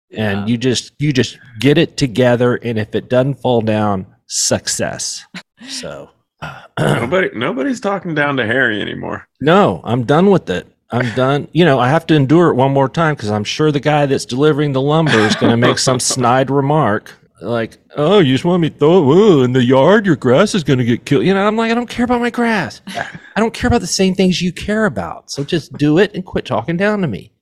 Yeah. 0.08 0.30
And 0.30 0.48
you 0.48 0.56
just 0.56 0.92
you 0.98 1.12
just 1.12 1.38
get 1.60 1.76
it 1.76 1.98
together, 1.98 2.54
and 2.54 2.78
if 2.78 2.94
it 2.94 3.10
doesn't 3.10 3.34
fall 3.34 3.60
down, 3.60 4.06
success. 4.26 5.26
So. 5.68 6.10
Nobody, 6.78 7.30
nobody's 7.34 7.80
talking 7.80 8.14
down 8.14 8.36
to 8.36 8.46
Harry 8.46 8.80
anymore. 8.80 9.26
No, 9.40 9.80
I'm 9.82 10.04
done 10.04 10.30
with 10.30 10.48
it. 10.48 10.68
I'm 10.90 11.14
done. 11.14 11.48
You 11.52 11.64
know, 11.64 11.78
I 11.78 11.88
have 11.88 12.06
to 12.06 12.14
endure 12.14 12.50
it 12.50 12.54
one 12.54 12.72
more 12.72 12.88
time 12.88 13.14
because 13.14 13.30
I'm 13.30 13.44
sure 13.44 13.70
the 13.70 13.80
guy 13.80 14.06
that's 14.06 14.24
delivering 14.24 14.72
the 14.72 14.80
lumber 14.80 15.18
is 15.18 15.36
going 15.36 15.50
to 15.50 15.56
make 15.56 15.78
some 15.78 16.00
snide 16.00 16.50
remark 16.50 17.14
like, 17.40 17.78
"Oh, 17.96 18.18
you 18.18 18.34
just 18.34 18.44
want 18.44 18.62
me 18.62 18.70
to 18.70 18.76
throw 18.76 18.98
it 18.98 19.16
ooh, 19.16 19.42
in 19.42 19.52
the 19.52 19.62
yard? 19.62 20.06
Your 20.06 20.16
grass 20.16 20.54
is 20.54 20.64
going 20.64 20.78
to 20.78 20.84
get 20.84 21.04
killed." 21.04 21.24
You 21.24 21.34
know, 21.34 21.46
I'm 21.46 21.56
like, 21.56 21.70
I 21.70 21.74
don't 21.74 21.88
care 21.88 22.04
about 22.04 22.20
my 22.20 22.30
grass. 22.30 22.80
I 22.88 23.18
don't 23.36 23.54
care 23.54 23.68
about 23.68 23.80
the 23.80 23.86
same 23.86 24.14
things 24.14 24.40
you 24.42 24.52
care 24.52 24.86
about. 24.86 25.30
So 25.30 25.44
just 25.44 25.72
do 25.74 25.98
it 25.98 26.14
and 26.14 26.24
quit 26.24 26.44
talking 26.44 26.76
down 26.76 27.00
to 27.02 27.08
me. 27.08 27.32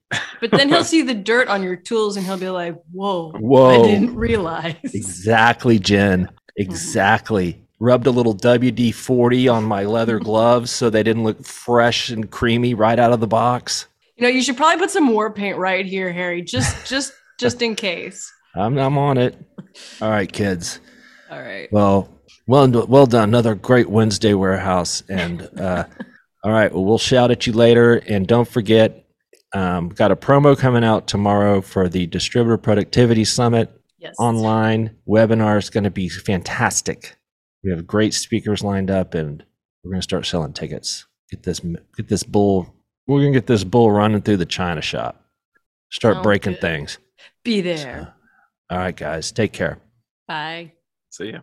But 0.41 0.51
then 0.53 0.69
he'll 0.69 0.85
see 0.85 1.03
the 1.03 1.15
dirt 1.15 1.49
on 1.49 1.63
your 1.63 1.77
tools 1.77 2.17
and 2.17 2.25
he'll 2.25 2.39
be 2.39 2.49
like, 2.49 2.81
"Whoa, 2.93 3.33
Whoa. 3.33 3.83
I 3.83 3.87
didn't 3.87 4.15
realize." 4.15 4.77
Exactly, 4.83 5.79
Jen. 5.79 6.31
Exactly. 6.59 7.66
Rubbed 7.79 8.07
a 8.07 8.11
little 8.11 8.35
WD 8.35 8.95
40 8.95 9.49
on 9.49 9.65
my 9.65 9.85
leather 9.85 10.19
gloves 10.19 10.71
so 10.71 10.89
they 10.89 11.03
didn't 11.03 11.25
look 11.25 11.45
fresh 11.45 12.09
and 12.09 12.31
creamy 12.31 12.73
right 12.75 12.99
out 12.99 13.13
of 13.13 13.21
the 13.21 13.27
box. 13.27 13.87
You 14.17 14.23
know, 14.23 14.31
you 14.31 14.41
should 14.41 14.57
probably 14.57 14.79
put 14.79 14.91
some 14.91 15.09
war 15.09 15.31
paint 15.31 15.59
right 15.59 15.85
here, 15.85 16.11
Harry, 16.13 16.41
just 16.41 16.87
just 16.87 17.13
just 17.39 17.61
in 17.61 17.75
case. 17.75 18.33
I'm, 18.55 18.79
I'm 18.79 18.97
on 18.97 19.19
it. 19.19 19.37
All 20.01 20.09
right, 20.09 20.33
kids. 20.33 20.81
All 21.31 21.39
right. 21.41 21.71
Well, 21.71 22.09
well, 22.47 22.69
well 22.87 23.05
done. 23.05 23.29
Another 23.29 23.55
great 23.55 23.91
Wednesday 23.91 24.33
warehouse. 24.33 25.03
And 25.11 25.43
uh, 25.61 25.85
all 26.45 26.53
right, 26.53 26.73
well, 26.73 26.85
we'll 26.85 26.97
shout 26.97 27.31
at 27.31 27.47
you 27.47 27.53
later. 27.53 27.97
And 28.09 28.27
don't 28.27 28.49
forget, 28.49 29.05
um, 29.53 29.91
got 29.91 30.11
a 30.13 30.17
promo 30.17 30.57
coming 30.57 30.85
out 30.85 31.07
tomorrow 31.07 31.61
for 31.61 31.89
the 31.91 32.07
Distributor 32.07 32.57
Productivity 32.57 33.25
Summit 33.27 33.71
Yes. 33.99 34.15
online 34.19 34.95
webinar. 35.09 35.59
is 35.59 35.69
going 35.69 35.85
to 35.85 35.91
be 35.91 36.09
fantastic. 36.09 37.17
We 37.65 37.71
have 37.71 37.87
great 37.87 38.15
speakers 38.15 38.63
lined 38.63 38.91
up, 38.91 39.15
and 39.15 39.45
we're 39.83 39.91
going 39.91 40.01
to 40.01 40.05
start 40.05 40.27
selling 40.27 40.53
tickets. 40.53 41.07
Get 41.31 41.43
this, 41.43 41.61
get 41.97 42.09
this 42.09 42.23
bull. 42.23 42.73
We're 43.07 43.21
going 43.21 43.33
to 43.33 43.39
get 43.41 43.47
this 43.47 43.65
bull 43.65 43.91
running 43.91 44.23
through 44.23 44.39
the 44.39 44.47
China 44.47 44.81
shop. 44.81 45.25
Start 45.91 46.17
Sounds 46.17 46.25
breaking 46.25 46.53
good. 46.55 46.61
things. 46.61 46.99
Be 47.45 47.61
there. 47.61 48.15
All 48.71 48.79
right, 48.79 48.97
guys, 48.97 49.33
take 49.33 49.53
care. 49.53 49.79
Bye. 50.27 50.73
See 51.11 51.31
ya. 51.31 51.41